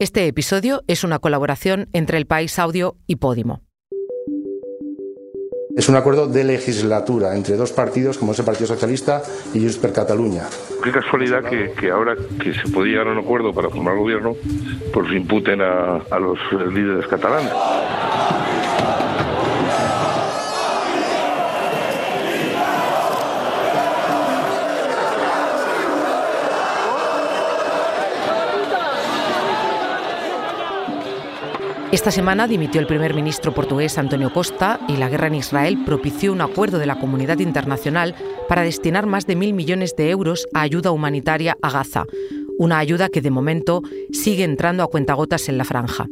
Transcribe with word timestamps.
Este 0.00 0.26
episodio 0.26 0.80
es 0.86 1.04
una 1.04 1.18
colaboración 1.18 1.90
entre 1.92 2.16
El 2.16 2.24
País 2.26 2.58
Audio 2.58 2.96
y 3.06 3.16
Podimo. 3.16 3.60
Es 5.76 5.90
un 5.90 5.96
acuerdo 5.96 6.26
de 6.26 6.42
legislatura 6.42 7.36
entre 7.36 7.56
dos 7.56 7.72
partidos 7.72 8.16
como 8.16 8.32
es 8.32 8.38
el 8.38 8.46
Partido 8.46 8.66
Socialista 8.66 9.22
y 9.52 9.58
Junts 9.58 9.76
per 9.76 9.92
Catalunya. 9.92 10.44
Qué 10.82 10.90
casualidad 10.90 11.44
que, 11.44 11.90
ahora 11.90 12.16
que 12.42 12.54
se 12.54 12.66
podía 12.72 12.92
llegar 12.92 13.08
a 13.08 13.12
un 13.12 13.18
acuerdo 13.18 13.52
para 13.52 13.68
formar 13.68 13.98
gobierno, 13.98 14.36
pues 14.90 15.12
imputen 15.12 15.60
a, 15.60 15.96
a 16.10 16.18
los 16.18 16.38
líderes 16.72 17.06
catalanes. 17.06 17.52
Esta 31.92 32.12
semana 32.12 32.46
dimitió 32.46 32.80
el 32.80 32.86
primer 32.86 33.14
ministro 33.14 33.52
portugués 33.52 33.98
Antonio 33.98 34.32
Costa 34.32 34.78
y 34.86 34.96
la 34.96 35.08
guerra 35.08 35.26
en 35.26 35.34
Israel 35.34 35.82
propició 35.84 36.32
un 36.32 36.40
acuerdo 36.40 36.78
de 36.78 36.86
la 36.86 37.00
comunidad 37.00 37.40
internacional 37.40 38.14
para 38.48 38.62
destinar 38.62 39.06
más 39.06 39.26
de 39.26 39.34
mil 39.34 39.54
millones 39.54 39.96
de 39.96 40.10
euros 40.10 40.46
a 40.54 40.60
ayuda 40.60 40.92
humanitaria 40.92 41.56
a 41.62 41.70
Gaza, 41.70 42.04
una 42.58 42.78
ayuda 42.78 43.08
que 43.08 43.20
de 43.20 43.32
momento 43.32 43.82
sigue 44.12 44.44
entrando 44.44 44.84
a 44.84 44.86
cuentagotas 44.86 45.48
en 45.48 45.58
la 45.58 45.64
franja. 45.64 46.06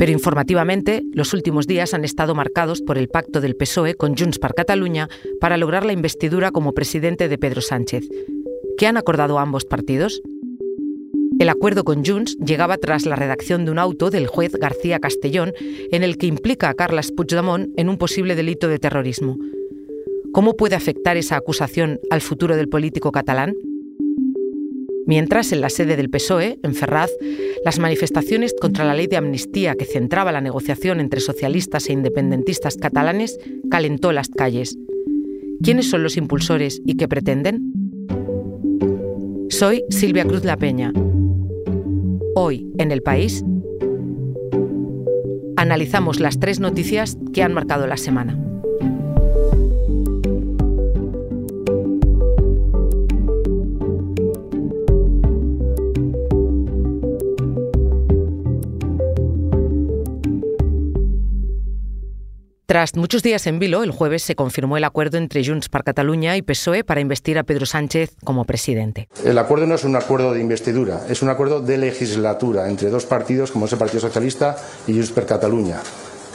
Pero 0.00 0.10
informativamente, 0.10 1.04
los 1.12 1.32
últimos 1.32 1.68
días 1.68 1.94
han 1.94 2.04
estado 2.04 2.34
marcados 2.34 2.82
por 2.82 2.98
el 2.98 3.08
pacto 3.08 3.40
del 3.40 3.54
PSOE 3.54 3.94
con 3.94 4.16
Junts 4.16 4.40
per 4.40 4.54
Catalunya 4.54 5.08
para 5.40 5.58
lograr 5.58 5.86
la 5.86 5.92
investidura 5.92 6.50
como 6.50 6.72
presidente 6.72 7.28
de 7.28 7.38
Pedro 7.38 7.60
Sánchez. 7.60 8.08
¿Qué 8.78 8.88
han 8.88 8.96
acordado 8.96 9.38
ambos 9.38 9.64
partidos? 9.64 10.20
El 11.38 11.50
acuerdo 11.50 11.84
con 11.84 12.02
Junts 12.02 12.38
llegaba 12.38 12.78
tras 12.78 13.04
la 13.04 13.14
redacción 13.14 13.66
de 13.66 13.70
un 13.70 13.78
auto 13.78 14.08
del 14.08 14.26
juez 14.26 14.52
García 14.52 15.00
Castellón 15.00 15.52
en 15.90 16.02
el 16.02 16.16
que 16.16 16.26
implica 16.26 16.70
a 16.70 16.74
Carles 16.74 17.12
Puigdemont 17.12 17.68
en 17.76 17.90
un 17.90 17.98
posible 17.98 18.34
delito 18.34 18.68
de 18.68 18.78
terrorismo. 18.78 19.36
¿Cómo 20.32 20.56
puede 20.56 20.76
afectar 20.76 21.18
esa 21.18 21.36
acusación 21.36 22.00
al 22.10 22.22
futuro 22.22 22.56
del 22.56 22.68
político 22.68 23.12
catalán? 23.12 23.54
Mientras, 25.06 25.52
en 25.52 25.60
la 25.60 25.68
sede 25.68 25.96
del 25.96 26.08
PSOE, 26.08 26.58
en 26.62 26.74
Ferraz, 26.74 27.10
las 27.64 27.78
manifestaciones 27.78 28.54
contra 28.58 28.86
la 28.86 28.94
ley 28.94 29.06
de 29.06 29.18
amnistía 29.18 29.74
que 29.74 29.84
centraba 29.84 30.32
la 30.32 30.40
negociación 30.40 31.00
entre 31.00 31.20
socialistas 31.20 31.88
e 31.88 31.92
independentistas 31.92 32.76
catalanes 32.76 33.38
calentó 33.70 34.10
las 34.10 34.30
calles. 34.30 34.78
¿Quiénes 35.62 35.90
son 35.90 36.02
los 36.02 36.16
impulsores 36.16 36.80
y 36.84 36.96
qué 36.96 37.08
pretenden? 37.08 37.72
Soy 39.50 39.84
Silvia 39.90 40.24
Cruz 40.24 40.44
La 40.44 40.56
Peña 40.56 40.92
Hoy, 42.38 42.70
en 42.76 42.92
el 42.92 43.02
país, 43.02 43.42
analizamos 45.56 46.20
las 46.20 46.38
tres 46.38 46.60
noticias 46.60 47.16
que 47.32 47.42
han 47.42 47.54
marcado 47.54 47.86
la 47.86 47.96
semana. 47.96 48.38
Tras 62.76 62.94
muchos 62.94 63.22
días 63.22 63.46
en 63.46 63.58
vilo, 63.58 63.82
el 63.84 63.90
jueves 63.90 64.22
se 64.22 64.34
confirmó 64.34 64.76
el 64.76 64.84
acuerdo 64.84 65.16
entre 65.16 65.42
Junts 65.42 65.70
per 65.70 65.82
Catalunya 65.82 66.36
y 66.36 66.42
PSOE 66.42 66.84
para 66.84 67.00
investir 67.00 67.38
a 67.38 67.42
Pedro 67.42 67.64
Sánchez 67.64 68.14
como 68.22 68.44
presidente. 68.44 69.08
El 69.24 69.38
acuerdo 69.38 69.66
no 69.66 69.76
es 69.76 69.84
un 69.84 69.96
acuerdo 69.96 70.34
de 70.34 70.40
investidura, 70.40 71.00
es 71.08 71.22
un 71.22 71.30
acuerdo 71.30 71.62
de 71.62 71.78
legislatura 71.78 72.68
entre 72.68 72.90
dos 72.90 73.06
partidos 73.06 73.50
como 73.50 73.64
es 73.64 73.72
el 73.72 73.78
Partido 73.78 74.00
Socialista 74.00 74.56
y 74.86 74.92
Junts 74.92 75.10
per 75.12 75.24
Catalunya. 75.24 75.80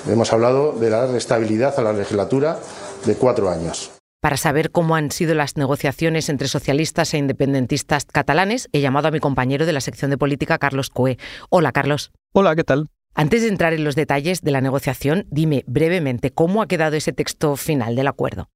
Hemos 0.09 0.34
hablado 0.34 0.72
de 0.72 0.89
dar 0.89 1.16
estabilidad 1.16 1.78
a 1.78 1.84
la 1.84 1.94
legislatura 1.94 2.58
de 3.06 3.14
cuatro 3.14 3.52
años. 3.52 3.92
Para 4.19 4.35
saber 4.35 4.72
cómo 4.72 4.96
han 4.96 5.12
sido 5.12 5.35
las 5.35 5.57
negociaciones 5.57 6.28
entre 6.28 6.47
socialistas 6.47 7.13
e 7.13 7.19
independentistas 7.19 8.06
catalanes, 8.06 8.68
he 8.72 8.81
llamado 8.81 9.09
a 9.09 9.12
mi 9.12 9.19
compañero 9.19 9.68
de 9.68 9.74
la 9.74 9.81
sección 9.81 10.09
de 10.09 10.18
política, 10.18 10.57
Carlos 10.57 10.90
Coe. 10.90 11.19
Hola, 11.51 11.72
Carlos. 11.72 12.12
Hola, 12.34 12.56
¿qué 12.56 12.63
tal? 12.63 12.88
Antes 13.13 13.41
de 13.41 13.49
entrar 13.49 13.73
en 13.73 13.83
los 13.83 13.95
detalles 13.95 14.41
de 14.41 14.51
la 14.51 14.61
negociación, 14.61 15.27
dime 15.29 15.63
brevemente 15.67 16.31
cómo 16.31 16.61
ha 16.61 16.67
quedado 16.67 16.95
ese 16.95 17.11
texto 17.11 17.57
final 17.57 17.95
del 17.95 18.07
acuerdo. 18.07 18.49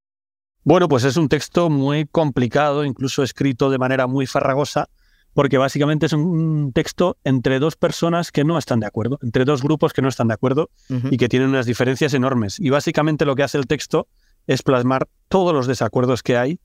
Bueno, 0.63 0.87
pues 0.87 1.03
es 1.03 1.17
un 1.17 1.29
texto 1.29 1.69
muy 1.69 2.05
complicado, 2.05 2.85
incluso 2.85 3.21
escrito 3.21 3.69
de 3.69 3.77
manera 3.77 4.07
muy 4.07 4.25
farragosa, 4.25 4.89
porque 5.33 5.57
básicamente 5.57 6.05
es 6.05 6.13
un 6.13 6.71
texto 6.73 7.17
entre 7.25 7.59
dos 7.59 7.75
personas 7.75 8.31
que 8.31 8.45
no 8.45 8.57
están 8.57 8.79
de 8.79 8.87
acuerdo, 8.87 9.19
entre 9.21 9.43
dos 9.43 9.61
grupos 9.61 9.91
que 9.91 10.01
no 10.01 10.07
están 10.07 10.29
de 10.29 10.33
acuerdo 10.33 10.69
y 11.11 11.17
que 11.17 11.27
tienen 11.27 11.49
unas 11.49 11.65
diferencias 11.65 12.13
enormes. 12.13 12.57
Y 12.57 12.69
básicamente 12.69 13.25
lo 13.25 13.35
que 13.35 13.43
hace 13.43 13.57
el 13.57 13.67
texto 13.67 14.07
es 14.47 14.63
plasmar 14.63 15.09
todos 15.27 15.53
los 15.53 15.67
desacuerdos 15.67 16.23
que 16.23 16.37
hay 16.37 16.61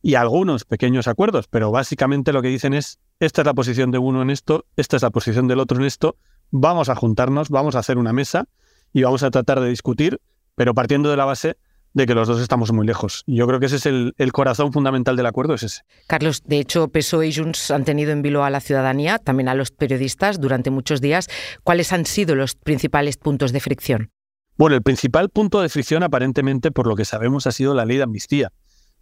y 0.00 0.14
algunos 0.14 0.64
pequeños 0.64 1.06
acuerdos, 1.06 1.46
pero 1.48 1.70
básicamente 1.70 2.32
lo 2.32 2.40
que 2.40 2.48
dicen 2.48 2.72
es, 2.72 2.98
esta 3.20 3.42
es 3.42 3.46
la 3.46 3.54
posición 3.54 3.90
de 3.90 3.98
uno 3.98 4.22
en 4.22 4.30
esto, 4.30 4.64
esta 4.76 4.96
es 4.96 5.02
la 5.02 5.10
posición 5.10 5.46
del 5.46 5.60
otro 5.60 5.76
en 5.76 5.84
esto, 5.84 6.16
vamos 6.50 6.88
a 6.88 6.94
juntarnos, 6.94 7.48
vamos 7.50 7.74
a 7.74 7.80
hacer 7.80 7.98
una 7.98 8.12
mesa 8.12 8.46
y 8.92 9.02
vamos 9.02 9.22
a 9.22 9.30
tratar 9.30 9.60
de 9.60 9.68
discutir, 9.68 10.20
pero 10.54 10.74
partiendo 10.74 11.10
de 11.10 11.16
la 11.16 11.24
base 11.24 11.56
de 11.94 12.06
que 12.06 12.14
los 12.14 12.28
dos 12.28 12.40
estamos 12.40 12.72
muy 12.72 12.86
lejos. 12.86 13.22
Y 13.24 13.36
yo 13.36 13.46
creo 13.46 13.60
que 13.60 13.66
ese 13.66 13.76
es 13.76 13.86
el, 13.86 14.32
corazón 14.32 14.72
fundamental 14.72 15.16
del 15.16 15.26
acuerdo, 15.26 15.54
es 15.54 15.62
ese. 15.62 15.82
Carlos, 16.08 16.42
de 16.44 16.58
hecho, 16.58 16.88
PSOE 16.88 17.28
y 17.28 17.34
Junts 17.34 17.70
han 17.70 17.84
tenido 17.84 18.10
en 18.10 18.20
vilo 18.20 18.44
a 18.44 18.50
la 18.50 18.60
ciudadanía, 18.60 19.18
también 19.18 19.48
a 19.48 19.54
los 19.54 19.70
periodistas, 19.70 20.40
durante 20.40 20.70
muchos 20.70 21.00
días. 21.00 21.28
¿Cuáles 21.62 21.92
han 21.92 22.04
sido 22.04 22.34
los 22.34 22.56
principales 22.56 23.16
puntos 23.16 23.52
de 23.52 23.60
fricción? 23.60 24.10
Bueno, 24.56 24.76
el 24.76 24.82
principal 24.82 25.30
punto 25.30 25.60
de 25.60 25.68
fricción, 25.68 26.02
aparentemente, 26.02 26.72
por 26.72 26.86
lo 26.86 26.96
que 26.96 27.04
sabemos, 27.04 27.46
ha 27.46 27.52
sido 27.52 27.74
la 27.74 27.84
ley 27.84 27.96
de 27.96 28.02
amnistía. 28.02 28.52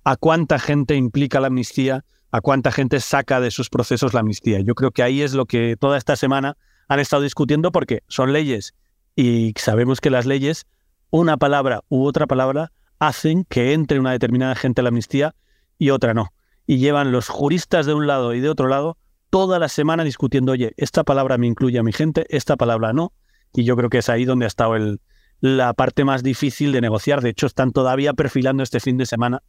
¿A 0.04 0.16
cuánta 0.16 0.58
gente 0.58 0.94
implica 0.94 1.40
la 1.40 1.46
amnistía? 1.46 2.04
¿A 2.30 2.40
cuánta 2.40 2.72
gente 2.72 3.00
saca 3.00 3.40
de 3.40 3.50
sus 3.50 3.68
procesos 3.68 4.14
la 4.14 4.20
amnistía? 4.20 4.60
Yo 4.60 4.74
creo 4.74 4.90
que 4.90 5.02
ahí 5.02 5.22
es 5.22 5.32
lo 5.34 5.46
que 5.46 5.76
toda 5.78 5.98
esta 5.98 6.16
semana 6.16 6.56
han 6.92 7.00
estado 7.00 7.22
discutiendo 7.22 7.72
porque 7.72 8.02
son 8.08 8.32
leyes 8.32 8.74
y 9.16 9.54
sabemos 9.56 10.00
que 10.00 10.10
las 10.10 10.26
leyes, 10.26 10.66
una 11.10 11.38
palabra 11.38 11.80
u 11.88 12.04
otra 12.04 12.26
palabra, 12.26 12.72
hacen 12.98 13.44
que 13.48 13.72
entre 13.72 13.98
una 13.98 14.12
determinada 14.12 14.54
gente 14.54 14.80
a 14.80 14.84
la 14.84 14.88
amnistía 14.88 15.34
y 15.78 15.88
otra 15.88 16.12
no. 16.12 16.32
Y 16.66 16.78
llevan 16.78 17.10
los 17.10 17.28
juristas 17.28 17.86
de 17.86 17.94
un 17.94 18.06
lado 18.06 18.34
y 18.34 18.40
de 18.40 18.50
otro 18.50 18.68
lado 18.68 18.98
toda 19.30 19.58
la 19.58 19.70
semana 19.70 20.04
discutiendo, 20.04 20.52
oye, 20.52 20.74
esta 20.76 21.02
palabra 21.02 21.38
me 21.38 21.46
incluye 21.46 21.78
a 21.78 21.82
mi 21.82 21.92
gente, 21.92 22.26
esta 22.28 22.56
palabra 22.56 22.92
no. 22.92 23.14
Y 23.54 23.64
yo 23.64 23.74
creo 23.74 23.88
que 23.88 23.98
es 23.98 24.10
ahí 24.10 24.26
donde 24.26 24.44
ha 24.44 24.48
estado 24.48 24.76
el, 24.76 25.00
la 25.40 25.72
parte 25.72 26.04
más 26.04 26.22
difícil 26.22 26.72
de 26.72 26.82
negociar. 26.82 27.22
De 27.22 27.30
hecho, 27.30 27.46
están 27.46 27.72
todavía 27.72 28.12
perfilando 28.12 28.62
este 28.62 28.80
fin 28.80 28.98
de 28.98 29.06
semana 29.06 29.42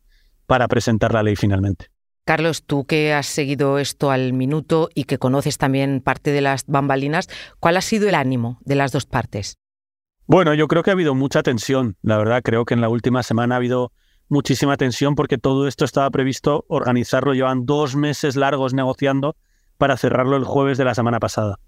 para 0.48 0.70
presentar 0.70 1.14
la 1.14 1.24
ley 1.24 1.36
finalmente. 1.36 1.93
Carlos, 2.26 2.64
tú 2.64 2.86
que 2.86 3.14
has 3.14 3.26
seguido 3.26 3.80
esto 3.80 4.10
al 4.10 4.32
minuto 4.32 4.90
y 4.96 5.04
que 5.04 5.18
conoces 5.18 5.58
también 5.58 6.00
parte 6.00 6.32
de 6.32 6.42
las 6.42 6.66
bambalinas, 6.68 7.28
¿cuál 7.60 7.76
ha 7.76 7.82
sido 7.82 8.08
el 8.08 8.16
ánimo 8.16 8.60
de 8.62 8.76
las 8.76 8.94
dos 8.94 9.06
partes? 9.06 9.58
Bueno, 10.26 10.54
yo 10.54 10.70
creo 10.70 10.84
que 10.84 10.90
ha 10.90 10.94
habido 10.94 11.16
mucha 11.16 11.44
tensión. 11.44 11.98
La 12.02 12.18
verdad, 12.18 12.42
creo 12.42 12.64
que 12.64 12.76
en 12.76 12.82
la 12.82 12.88
última 12.88 13.24
semana 13.24 13.56
ha 13.56 13.58
habido 13.58 13.92
muchísima 14.30 14.78
tensión 14.78 15.16
porque 15.16 15.38
todo 15.38 15.68
esto 15.68 15.84
estaba 15.84 16.10
previsto 16.12 16.64
organizarlo. 16.70 17.34
Llevan 17.34 17.66
dos 17.66 17.98
meses 17.98 18.38
largos 18.38 18.74
negociando 18.74 19.36
para 19.78 19.98
cerrarlo 19.98 20.38
el 20.38 20.46
jueves 20.46 20.78
de 20.78 20.86
la 20.86 20.96
semana 20.96 21.20
pasada. 21.20 21.60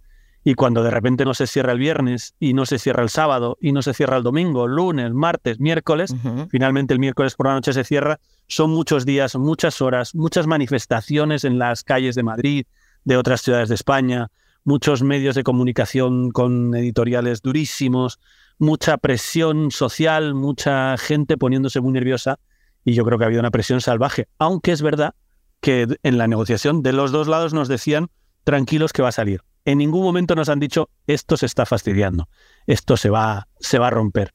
Y 0.47 0.53
cuando 0.53 0.83
de 0.83 0.91
repente 0.91 1.25
no 1.25 1.33
se 1.33 1.47
cierra 1.47 1.71
el 1.71 1.79
viernes 1.79 2.35
y 2.39 2.53
no 2.53 2.67
se 2.67 2.77
cierra 2.77 3.01
el 3.01 3.09
sábado 3.09 3.57
y 3.59 3.71
no 3.71 3.81
se 3.81 3.95
cierra 3.95 4.17
el 4.17 4.21
domingo, 4.21 4.67
lunes, 4.67 5.11
martes, 5.11 5.59
miércoles, 5.59 6.15
finalmente 6.49 6.93
el 6.93 6.99
miércoles 6.99 7.33
por 7.33 7.47
la 7.47 7.55
noche 7.55 7.73
se 7.73 7.83
cierra, 7.83 8.19
son 8.47 8.69
muchos 8.69 9.07
días, 9.07 9.35
muchas 9.37 9.81
horas, 9.81 10.13
muchas 10.13 10.45
manifestaciones 10.45 11.45
en 11.45 11.57
las 11.57 11.83
calles 11.83 12.13
de 12.13 12.21
Madrid, 12.21 12.67
de 13.05 13.17
otras 13.17 13.41
ciudades 13.41 13.69
de 13.69 13.75
España, 13.75 14.27
muchos 14.63 15.01
medios 15.01 15.33
de 15.33 15.41
comunicación 15.41 16.29
con 16.29 16.75
editoriales 16.75 17.41
durísimos, 17.41 18.19
mucha 18.59 18.97
presión 18.97 19.71
social, 19.71 20.35
mucha 20.35 20.95
gente 20.99 21.37
poniéndose 21.37 21.81
muy 21.81 21.93
nerviosa 21.93 22.37
y 22.83 22.93
yo 22.93 23.03
creo 23.03 23.17
que 23.17 23.23
ha 23.23 23.27
habido 23.27 23.41
una 23.41 23.49
presión 23.49 23.81
salvaje, 23.81 24.27
aunque 24.37 24.73
es 24.73 24.83
verdad 24.83 25.15
que 25.59 25.87
en 26.03 26.17
la 26.19 26.27
negociación 26.27 26.83
de 26.83 26.93
los 26.93 27.11
dos 27.11 27.27
lados 27.27 27.55
nos 27.55 27.67
decían 27.67 28.09
tranquilos 28.43 28.93
que 28.93 29.01
va 29.01 29.09
a 29.09 29.11
salir 29.11 29.41
en 29.65 29.79
ningún 29.79 30.03
momento 30.03 30.35
nos 30.35 30.47
han 30.47 30.59
dicho 30.59 30.89
esto 31.07 31.35
se 31.37 31.47
está 31.47 31.65
fastidiando, 31.65 32.29
esto 32.67 32.95
se 32.97 33.09
va, 33.09 33.47
se 33.59 33.79
va 33.79 33.87
a 33.87 33.91
romper. 33.91 34.33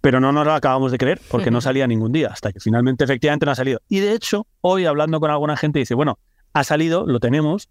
Pero 0.00 0.18
no 0.18 0.32
nos 0.32 0.46
lo 0.46 0.54
acabamos 0.54 0.90
de 0.90 0.98
creer 0.98 1.20
porque 1.28 1.50
no 1.50 1.60
salía 1.60 1.86
ningún 1.86 2.10
día, 2.12 2.28
hasta 2.28 2.52
que 2.52 2.60
finalmente 2.60 3.04
efectivamente 3.04 3.46
no 3.46 3.52
ha 3.52 3.56
salido. 3.56 3.80
Y 3.88 4.00
de 4.00 4.12
hecho, 4.12 4.46
hoy 4.60 4.84
hablando 4.84 5.20
con 5.20 5.30
alguna 5.30 5.56
gente 5.56 5.78
dice, 5.78 5.94
bueno, 5.94 6.18
ha 6.52 6.64
salido, 6.64 7.06
lo 7.06 7.20
tenemos, 7.20 7.68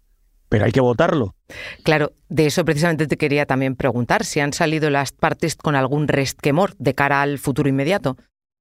pero 0.48 0.64
hay 0.64 0.72
que 0.72 0.80
votarlo. 0.80 1.34
Claro, 1.82 2.12
de 2.28 2.46
eso 2.46 2.64
precisamente 2.64 3.06
te 3.06 3.18
quería 3.18 3.44
también 3.44 3.76
preguntar, 3.76 4.24
si 4.24 4.40
han 4.40 4.52
salido 4.52 4.88
las 4.88 5.12
partes 5.12 5.56
con 5.56 5.74
algún 5.74 6.08
resquemor 6.08 6.74
de 6.78 6.94
cara 6.94 7.20
al 7.20 7.38
futuro 7.38 7.68
inmediato. 7.68 8.16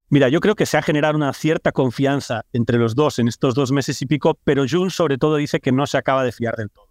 Mira, 0.10 0.28
yo 0.28 0.42
creo 0.42 0.56
que 0.56 0.66
se 0.66 0.78
ha 0.78 0.82
generado 0.82 1.16
una 1.16 1.32
cierta 1.32 1.72
confianza 1.72 2.44
entre 2.52 2.78
los 2.78 2.96
dos 2.96 3.20
en 3.20 3.30
estos 3.30 3.56
dos 3.56 3.72
meses 3.72 4.02
y 4.02 4.06
pico, 4.06 4.38
pero 4.44 4.66
Jun 4.70 4.92
sobre 4.92 5.18
todo 5.18 5.38
dice 5.38 5.62
que 5.62 5.72
no 5.72 5.88
se 5.88 5.98
acaba 5.98 6.26
de 6.26 6.34
fiar 6.34 6.58
del 6.58 6.70
todo 6.70 6.91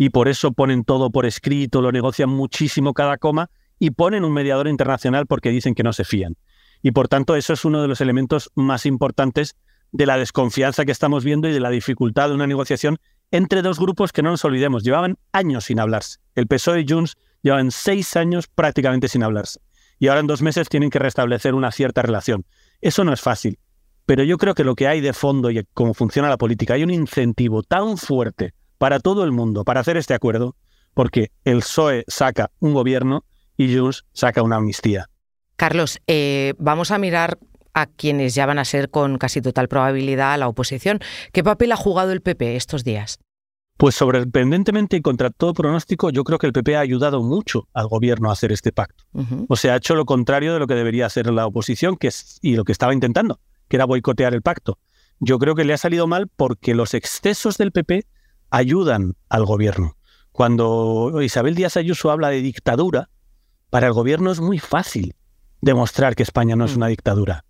y 0.00 0.08
por 0.08 0.28
eso 0.28 0.52
ponen 0.52 0.82
todo 0.82 1.10
por 1.10 1.26
escrito, 1.26 1.82
lo 1.82 1.92
negocian 1.92 2.30
muchísimo 2.30 2.94
cada 2.94 3.18
coma 3.18 3.50
y 3.78 3.90
ponen 3.90 4.24
un 4.24 4.32
mediador 4.32 4.66
internacional 4.66 5.26
porque 5.26 5.50
dicen 5.50 5.74
que 5.74 5.82
no 5.82 5.92
se 5.92 6.04
fían. 6.04 6.38
Y 6.80 6.92
por 6.92 7.08
tanto 7.08 7.36
eso 7.36 7.52
es 7.52 7.66
uno 7.66 7.82
de 7.82 7.88
los 7.88 8.00
elementos 8.00 8.50
más 8.54 8.86
importantes 8.86 9.56
de 9.92 10.06
la 10.06 10.16
desconfianza 10.16 10.86
que 10.86 10.92
estamos 10.92 11.22
viendo 11.22 11.50
y 11.50 11.52
de 11.52 11.60
la 11.60 11.68
dificultad 11.68 12.30
de 12.30 12.34
una 12.34 12.46
negociación 12.46 12.96
entre 13.30 13.60
dos 13.60 13.78
grupos 13.78 14.10
que 14.10 14.22
no 14.22 14.30
nos 14.30 14.42
olvidemos, 14.42 14.84
llevaban 14.84 15.18
años 15.32 15.64
sin 15.64 15.78
hablarse. 15.78 16.16
El 16.34 16.46
PSOE 16.46 16.80
y 16.80 16.86
Junts 16.88 17.18
llevaban 17.42 17.70
seis 17.70 18.16
años 18.16 18.46
prácticamente 18.48 19.06
sin 19.06 19.22
hablarse. 19.22 19.60
Y 19.98 20.08
ahora 20.08 20.20
en 20.20 20.28
dos 20.28 20.40
meses 20.40 20.70
tienen 20.70 20.88
que 20.88 20.98
restablecer 20.98 21.52
una 21.52 21.72
cierta 21.72 22.00
relación. 22.00 22.46
Eso 22.80 23.04
no 23.04 23.12
es 23.12 23.20
fácil. 23.20 23.58
Pero 24.06 24.24
yo 24.24 24.38
creo 24.38 24.54
que 24.54 24.64
lo 24.64 24.76
que 24.76 24.88
hay 24.88 25.02
de 25.02 25.12
fondo 25.12 25.50
y 25.50 25.62
cómo 25.74 25.92
funciona 25.92 26.30
la 26.30 26.38
política, 26.38 26.72
hay 26.72 26.84
un 26.84 26.90
incentivo 26.90 27.62
tan 27.62 27.98
fuerte 27.98 28.54
para 28.80 28.98
todo 28.98 29.24
el 29.24 29.30
mundo 29.30 29.62
para 29.62 29.80
hacer 29.80 29.98
este 29.98 30.14
acuerdo, 30.14 30.56
porque 30.94 31.32
el 31.44 31.58
PSOE 31.58 32.04
saca 32.08 32.50
un 32.60 32.72
gobierno 32.72 33.26
y 33.58 33.76
Junts 33.76 34.06
saca 34.14 34.42
una 34.42 34.56
amnistía. 34.56 35.10
Carlos, 35.56 36.00
eh, 36.06 36.54
vamos 36.56 36.90
a 36.90 36.98
mirar 36.98 37.38
a 37.74 37.84
quienes 37.84 38.34
ya 38.34 38.46
van 38.46 38.58
a 38.58 38.64
ser 38.64 38.88
con 38.88 39.18
casi 39.18 39.42
total 39.42 39.68
probabilidad 39.68 40.38
la 40.38 40.48
oposición. 40.48 40.98
¿Qué 41.30 41.44
papel 41.44 41.72
ha 41.72 41.76
jugado 41.76 42.12
el 42.12 42.22
PP 42.22 42.56
estos 42.56 42.82
días? 42.82 43.18
Pues 43.76 43.96
sorprendentemente 43.96 44.96
y 44.96 45.02
contra 45.02 45.28
todo 45.28 45.52
pronóstico, 45.52 46.08
yo 46.08 46.24
creo 46.24 46.38
que 46.38 46.46
el 46.46 46.54
PP 46.54 46.76
ha 46.76 46.80
ayudado 46.80 47.22
mucho 47.22 47.68
al 47.74 47.86
gobierno 47.86 48.30
a 48.30 48.32
hacer 48.32 48.50
este 48.50 48.72
pacto. 48.72 49.04
O 49.48 49.56
sea, 49.56 49.74
ha 49.74 49.76
hecho 49.76 49.94
lo 49.94 50.06
contrario 50.06 50.54
de 50.54 50.58
lo 50.58 50.66
que 50.66 50.74
debería 50.74 51.04
hacer 51.04 51.30
la 51.30 51.46
oposición 51.46 51.98
que 51.98 52.08
es, 52.08 52.38
y 52.40 52.56
lo 52.56 52.64
que 52.64 52.72
estaba 52.72 52.94
intentando, 52.94 53.40
que 53.68 53.76
era 53.76 53.84
boicotear 53.84 54.32
el 54.32 54.40
pacto. 54.40 54.78
Yo 55.18 55.38
creo 55.38 55.54
que 55.54 55.64
le 55.64 55.74
ha 55.74 55.78
salido 55.78 56.06
mal 56.06 56.28
porque 56.34 56.74
los 56.74 56.94
excesos 56.94 57.58
del 57.58 57.72
PP 57.72 58.06
ayudan 58.50 59.14
al 59.28 59.44
gobierno. 59.44 59.96
Cuando 60.32 61.20
Isabel 61.22 61.54
Díaz 61.54 61.76
Ayuso 61.76 62.10
habla 62.10 62.30
de 62.30 62.42
dictadura, 62.42 63.10
para 63.70 63.86
el 63.86 63.92
gobierno 63.92 64.30
es 64.30 64.40
muy 64.40 64.58
fácil 64.58 65.14
demostrar 65.60 66.14
que 66.14 66.22
España 66.22 66.56
no 66.56 66.64
es 66.64 66.74
mm. 66.74 66.76
una 66.76 66.86
dictadura. 66.88 67.44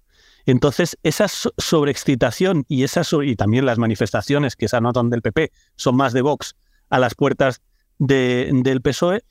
Entonces, 0.47 0.99
esa 1.03 1.29
sobreexcitación 1.29 2.65
y, 2.69 2.83
esa 2.83 3.03
y 3.23 3.37
también 3.37 3.67
las 3.67 3.79
manifestaciones 3.79 4.57
que 4.57 4.69
se 4.69 4.77
anotan 4.77 5.11
del 5.11 5.23
PP 5.23 5.53
son 5.77 5.97
más 5.97 6.13
de 6.13 6.23
Vox 6.23 6.57
a 6.89 6.99
las 6.99 7.15
puertas 7.15 7.61
del 7.99 8.81
PSOE, 8.83 9.23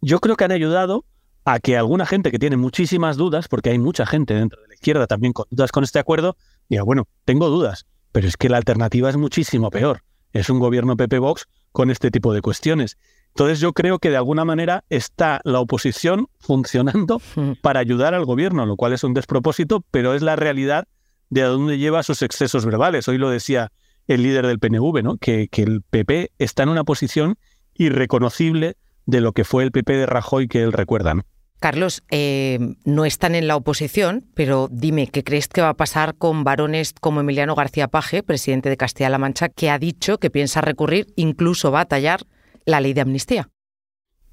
yo 0.00 0.18
creo 0.18 0.36
que 0.36 0.44
han 0.44 0.52
ayudado 0.52 1.04
a 1.44 1.60
que 1.60 1.76
alguna 1.76 2.06
gente 2.06 2.32
que 2.32 2.38
tiene 2.40 2.56
muchísimas 2.56 3.16
dudas, 3.16 3.46
porque 3.46 3.70
hay 3.70 3.78
mucha 3.78 4.04
gente 4.04 4.34
dentro 4.34 4.60
de 4.60 4.68
la 4.68 4.74
izquierda 4.74 5.06
también 5.06 5.32
con 5.32 5.46
dudas 5.50 5.70
con 5.70 5.84
este 5.84 6.00
acuerdo, 6.00 6.36
diga, 6.68 6.82
bueno, 6.82 7.06
tengo 7.24 7.48
dudas, 7.48 7.86
pero 8.10 8.26
es 8.26 8.36
que 8.36 8.48
la 8.48 8.56
alternativa 8.56 9.08
es 9.08 9.16
muchísimo 9.16 9.70
peor. 9.70 10.02
Es 10.32 10.50
un 10.50 10.58
gobierno 10.58 10.96
PP-Vox 10.96 11.46
con 11.72 11.90
este 11.90 12.10
tipo 12.10 12.32
de 12.32 12.42
cuestiones. 12.42 12.98
Entonces 13.28 13.60
yo 13.60 13.74
creo 13.74 13.98
que 13.98 14.08
de 14.08 14.16
alguna 14.16 14.46
manera 14.46 14.84
está 14.88 15.40
la 15.44 15.60
oposición 15.60 16.28
funcionando 16.38 17.20
para 17.62 17.80
ayudar 17.80 18.14
al 18.14 18.24
gobierno, 18.24 18.64
lo 18.64 18.76
cual 18.76 18.94
es 18.94 19.04
un 19.04 19.12
despropósito, 19.12 19.84
pero 19.90 20.14
es 20.14 20.22
la 20.22 20.36
realidad 20.36 20.88
de 21.28 21.42
a 21.42 21.48
dónde 21.48 21.76
lleva 21.76 22.02
sus 22.02 22.22
excesos 22.22 22.64
verbales. 22.64 23.08
Hoy 23.08 23.18
lo 23.18 23.28
decía 23.28 23.72
el 24.06 24.22
líder 24.22 24.46
del 24.46 24.58
PNV, 24.58 25.02
¿no? 25.02 25.18
que, 25.18 25.50
el 25.52 25.82
PP 25.82 26.32
está 26.38 26.62
en 26.62 26.70
una 26.70 26.84
posición 26.84 27.36
irreconocible 27.74 28.76
de 29.04 29.20
lo 29.20 29.32
que 29.32 29.44
fue 29.44 29.64
el 29.64 29.72
PP 29.72 29.92
de 29.92 30.06
Rajoy 30.06 30.48
que 30.48 30.62
él 30.62 30.72
recuerda. 30.72 31.14
Carlos, 31.58 32.02
eh, 32.10 32.58
no 32.84 33.04
están 33.04 33.34
en 33.34 33.48
la 33.48 33.56
oposición, 33.56 34.26
pero 34.34 34.68
dime, 34.70 35.06
¿qué 35.08 35.24
crees 35.24 35.48
que 35.48 35.62
va 35.62 35.70
a 35.70 35.74
pasar 35.74 36.14
con 36.16 36.44
varones 36.44 36.92
como 37.00 37.20
Emiliano 37.20 37.54
García 37.54 37.88
Paje, 37.88 38.22
presidente 38.22 38.68
de 38.68 38.76
Castilla-La 38.76 39.18
Mancha, 39.18 39.48
que 39.48 39.70
ha 39.70 39.78
dicho 39.78 40.18
que 40.18 40.30
piensa 40.30 40.60
recurrir, 40.60 41.06
incluso 41.16 41.72
va 41.72 41.80
a 41.80 41.84
tallar 41.86 42.26
la 42.66 42.80
ley 42.80 42.92
de 42.92 43.00
amnistía. 43.00 43.48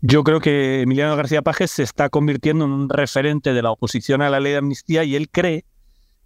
Yo 0.01 0.25
creo 0.25 0.41
que 0.41 0.81
Emiliano 0.81 1.15
García 1.15 1.41
Pajes 1.41 1.71
se 1.71 1.83
está 1.83 2.09
convirtiendo 2.09 2.65
en 2.65 2.71
un 2.71 2.89
referente 2.89 3.53
de 3.53 3.61
la 3.61 3.71
oposición 3.71 4.21
a 4.21 4.29
la 4.29 4.41
ley 4.41 4.51
de 4.51 4.57
amnistía 4.57 5.05
y 5.05 5.15
él 5.15 5.29
cree 5.29 5.63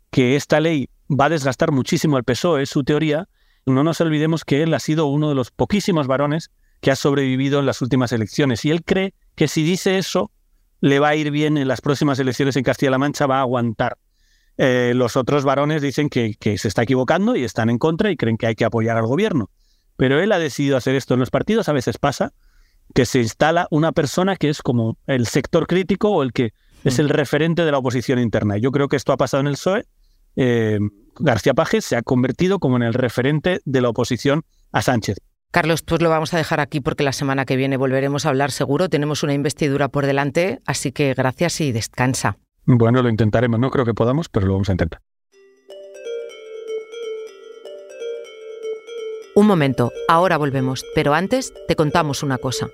que 0.09 0.35
esta 0.35 0.59
ley 0.59 0.89
va 1.09 1.25
a 1.25 1.29
desgastar 1.29 1.71
muchísimo 1.71 2.17
al 2.17 2.23
PSOE, 2.23 2.63
es 2.63 2.69
su 2.69 2.83
teoría. 2.83 3.29
No 3.67 3.83
nos 3.83 4.01
olvidemos 4.01 4.45
que 4.45 4.63
él 4.63 4.73
ha 4.73 4.79
sido 4.79 5.05
uno 5.05 5.29
de 5.29 5.35
los 5.35 5.51
poquísimos 5.51 6.07
varones 6.07 6.49
que 6.81 6.89
ha 6.89 6.95
sobrevivido 6.95 7.59
en 7.59 7.67
las 7.67 7.83
últimas 7.83 8.11
elecciones 8.13 8.65
y 8.65 8.71
él 8.71 8.83
cree 8.83 9.13
que 9.35 9.47
si 9.47 9.63
dice 9.63 9.99
eso 9.99 10.31
le 10.81 10.99
va 10.99 11.09
a 11.09 11.15
ir 11.15 11.31
bien 11.31 11.57
en 11.57 11.67
las 11.67 11.81
próximas 11.81 12.19
elecciones 12.19 12.55
en 12.55 12.63
Castilla-La 12.63 12.97
Mancha, 12.97 13.27
va 13.27 13.39
a 13.39 13.41
aguantar. 13.41 13.97
Eh, 14.57 14.93
los 14.95 15.15
otros 15.15 15.43
varones 15.43 15.81
dicen 15.81 16.09
que, 16.09 16.35
que 16.39 16.57
se 16.57 16.67
está 16.67 16.83
equivocando 16.83 17.35
y 17.35 17.43
están 17.43 17.69
en 17.69 17.77
contra 17.77 18.09
y 18.11 18.17
creen 18.17 18.37
que 18.37 18.47
hay 18.47 18.55
que 18.55 18.65
apoyar 18.65 18.97
al 18.97 19.05
gobierno 19.05 19.49
pero 19.97 20.21
él 20.21 20.31
ha 20.31 20.39
decidido 20.39 20.77
hacer 20.77 20.95
esto. 20.95 21.15
En 21.15 21.19
los 21.19 21.31
partidos 21.31 21.67
a 21.67 21.73
veces 21.73 21.97
pasa 21.97 22.31
que 22.93 23.05
se 23.05 23.19
instala 23.19 23.67
una 23.69 23.91
persona 23.91 24.37
que 24.37 24.47
es 24.49 24.61
como 24.61 24.97
el 25.07 25.27
sector 25.27 25.67
crítico 25.67 26.09
o 26.09 26.23
el 26.23 26.31
que 26.31 26.53
es 26.85 26.97
mm. 26.97 27.01
el 27.01 27.09
referente 27.09 27.65
de 27.65 27.71
la 27.71 27.79
oposición 27.79 28.19
interna. 28.19 28.57
Yo 28.57 28.71
creo 28.71 28.87
que 28.87 28.95
esto 28.95 29.11
ha 29.11 29.17
pasado 29.17 29.41
en 29.41 29.47
el 29.47 29.53
PSOE. 29.53 29.85
Eh, 30.37 30.79
García 31.19 31.53
Paje 31.53 31.81
se 31.81 31.97
ha 31.97 32.03
convertido 32.03 32.59
como 32.59 32.77
en 32.77 32.83
el 32.83 32.93
referente 32.93 33.59
de 33.65 33.81
la 33.81 33.89
oposición 33.89 34.45
a 34.71 34.83
Sánchez. 34.83 35.17
Carlos, 35.57 35.81
pues 35.81 36.03
lo 36.03 36.11
vamos 36.11 36.35
a 36.35 36.37
dejar 36.37 36.59
aquí 36.59 36.81
porque 36.81 37.03
la 37.03 37.11
semana 37.11 37.43
que 37.43 37.55
viene 37.55 37.77
volveremos 37.77 38.27
a 38.27 38.29
hablar 38.29 38.51
seguro. 38.51 38.89
Tenemos 38.89 39.23
una 39.23 39.33
investidura 39.33 39.87
por 39.87 40.05
delante, 40.05 40.59
así 40.67 40.91
que 40.91 41.15
gracias 41.15 41.59
y 41.61 41.71
descansa. 41.71 42.37
Bueno, 42.65 43.01
lo 43.01 43.09
intentaremos. 43.09 43.59
No 43.59 43.71
creo 43.71 43.83
que 43.83 43.95
podamos, 43.95 44.29
pero 44.29 44.45
lo 44.45 44.53
vamos 44.53 44.69
a 44.69 44.73
intentar. 44.73 45.01
Un 49.33 49.47
momento, 49.47 49.91
ahora 50.07 50.37
volvemos, 50.37 50.85
pero 50.93 51.15
antes 51.15 51.51
te 51.67 51.75
contamos 51.75 52.21
una 52.21 52.37
cosa. 52.37 52.67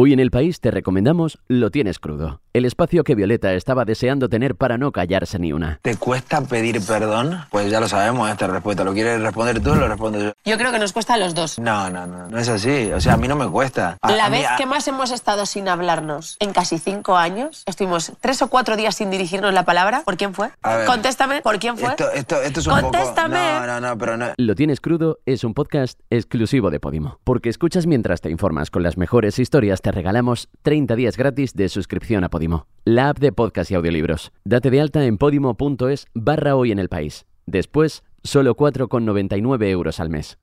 Hoy 0.00 0.12
en 0.12 0.20
el 0.20 0.30
país 0.30 0.60
te 0.60 0.70
recomendamos 0.70 1.40
Lo 1.48 1.72
tienes 1.72 1.98
crudo, 1.98 2.40
el 2.58 2.64
espacio 2.64 3.04
que 3.04 3.14
Violeta 3.14 3.52
estaba 3.54 3.84
deseando 3.84 4.28
tener 4.28 4.56
para 4.56 4.78
no 4.78 4.90
callarse 4.90 5.38
ni 5.38 5.52
una. 5.52 5.78
¿Te 5.82 5.96
cuesta 5.96 6.40
pedir 6.40 6.80
perdón? 6.84 7.38
Pues 7.50 7.70
ya 7.70 7.78
lo 7.78 7.88
sabemos 7.88 8.30
esta 8.30 8.46
respuesta. 8.48 8.84
¿Lo 8.84 8.92
quieres 8.92 9.20
responder 9.20 9.60
tú 9.60 9.70
o 9.70 9.74
lo 9.76 9.86
respondo 9.86 10.18
yo? 10.18 10.32
Yo 10.44 10.56
creo 10.56 10.72
que 10.72 10.78
nos 10.78 10.92
cuesta 10.92 11.14
a 11.14 11.18
los 11.18 11.34
dos. 11.34 11.58
No, 11.58 11.90
no, 11.90 12.06
no, 12.06 12.28
no 12.28 12.38
es 12.38 12.48
así. 12.48 12.90
O 12.92 13.00
sea, 13.00 13.14
a 13.14 13.16
mí 13.16 13.28
no 13.28 13.36
me 13.36 13.48
cuesta. 13.48 13.96
La 14.02 14.28
vez 14.28 14.46
que 14.56 14.66
más 14.66 14.88
hemos 14.88 15.10
estado 15.10 15.46
sin 15.46 15.68
hablarnos 15.68 16.36
en 16.40 16.52
casi 16.52 16.78
cinco 16.78 17.16
años, 17.16 17.62
estuvimos 17.66 18.12
tres 18.20 18.40
o 18.42 18.48
cuatro 18.48 18.76
días 18.76 18.96
sin 18.96 19.10
dirigirnos 19.10 19.52
la 19.52 19.64
palabra. 19.64 20.02
¿Por 20.04 20.16
quién 20.16 20.34
fue? 20.34 20.50
Contéstame, 20.86 21.42
¿por 21.42 21.58
quién 21.58 21.76
fue? 21.76 21.90
Esto, 21.90 22.10
esto, 22.12 22.42
esto 22.42 22.60
es 22.60 22.66
un 22.66 22.80
Contéstame. 22.80 23.52
No, 23.52 23.66
no, 23.66 23.80
no, 23.80 23.98
pero 23.98 24.16
no. 24.16 24.26
Lo 24.36 24.54
tienes 24.54 24.80
crudo 24.80 25.18
es 25.26 25.44
un 25.44 25.54
podcast 25.54 26.00
exclusivo 26.10 26.70
de 26.70 26.80
Podimo. 26.80 27.18
Porque 27.24 27.48
escuchas 27.48 27.86
mientras 27.86 28.20
te 28.20 28.30
informas 28.30 28.70
con 28.70 28.82
las 28.82 28.96
mejores 28.96 29.38
historias 29.38 29.80
te 29.88 29.92
regalamos 29.92 30.50
30 30.64 30.96
días 30.96 31.16
gratis 31.16 31.54
de 31.54 31.70
suscripción 31.70 32.22
a 32.22 32.28
Podimo, 32.28 32.66
la 32.84 33.08
app 33.08 33.20
de 33.20 33.32
podcast 33.32 33.70
y 33.70 33.74
audiolibros. 33.74 34.32
Date 34.44 34.70
de 34.70 34.82
alta 34.82 35.02
en 35.06 35.16
podimo.es 35.16 36.08
barra 36.12 36.56
hoy 36.56 36.72
en 36.72 36.78
el 36.78 36.90
país. 36.90 37.24
Después, 37.46 38.04
solo 38.22 38.54
4,99 38.54 39.64
euros 39.70 39.98
al 39.98 40.10
mes. 40.10 40.38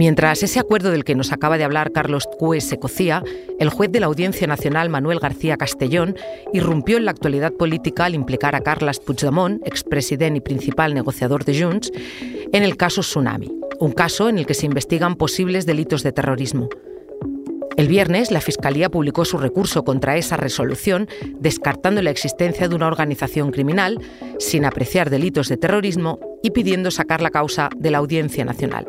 Mientras 0.00 0.42
ese 0.42 0.58
acuerdo 0.58 0.90
del 0.90 1.04
que 1.04 1.14
nos 1.14 1.30
acaba 1.30 1.58
de 1.58 1.64
hablar 1.64 1.92
Carlos 1.92 2.26
Cue 2.38 2.62
se 2.62 2.78
cocía, 2.78 3.22
el 3.58 3.68
juez 3.68 3.92
de 3.92 4.00
la 4.00 4.06
Audiencia 4.06 4.46
Nacional 4.46 4.88
Manuel 4.88 5.18
García 5.18 5.58
Castellón 5.58 6.16
irrumpió 6.54 6.96
en 6.96 7.04
la 7.04 7.10
actualidad 7.10 7.52
política 7.52 8.06
al 8.06 8.14
implicar 8.14 8.54
a 8.54 8.62
Carles 8.62 8.98
Puigdemont, 8.98 9.60
expresidente 9.66 10.38
y 10.38 10.40
principal 10.40 10.94
negociador 10.94 11.44
de 11.44 11.62
Junts, 11.62 11.92
en 12.50 12.62
el 12.62 12.78
caso 12.78 13.02
Tsunami, 13.02 13.52
un 13.78 13.92
caso 13.92 14.30
en 14.30 14.38
el 14.38 14.46
que 14.46 14.54
se 14.54 14.64
investigan 14.64 15.16
posibles 15.16 15.66
delitos 15.66 16.02
de 16.02 16.12
terrorismo. 16.12 16.70
El 17.76 17.86
viernes, 17.86 18.30
la 18.30 18.40
Fiscalía 18.40 18.88
publicó 18.88 19.26
su 19.26 19.36
recurso 19.36 19.84
contra 19.84 20.16
esa 20.16 20.38
resolución, 20.38 21.08
descartando 21.40 22.00
la 22.00 22.10
existencia 22.10 22.68
de 22.68 22.74
una 22.74 22.86
organización 22.86 23.50
criminal, 23.50 24.00
sin 24.38 24.64
apreciar 24.64 25.10
delitos 25.10 25.50
de 25.50 25.58
terrorismo 25.58 26.18
y 26.42 26.52
pidiendo 26.52 26.90
sacar 26.90 27.20
la 27.20 27.28
causa 27.28 27.68
de 27.76 27.90
la 27.90 27.98
Audiencia 27.98 28.46
Nacional. 28.46 28.88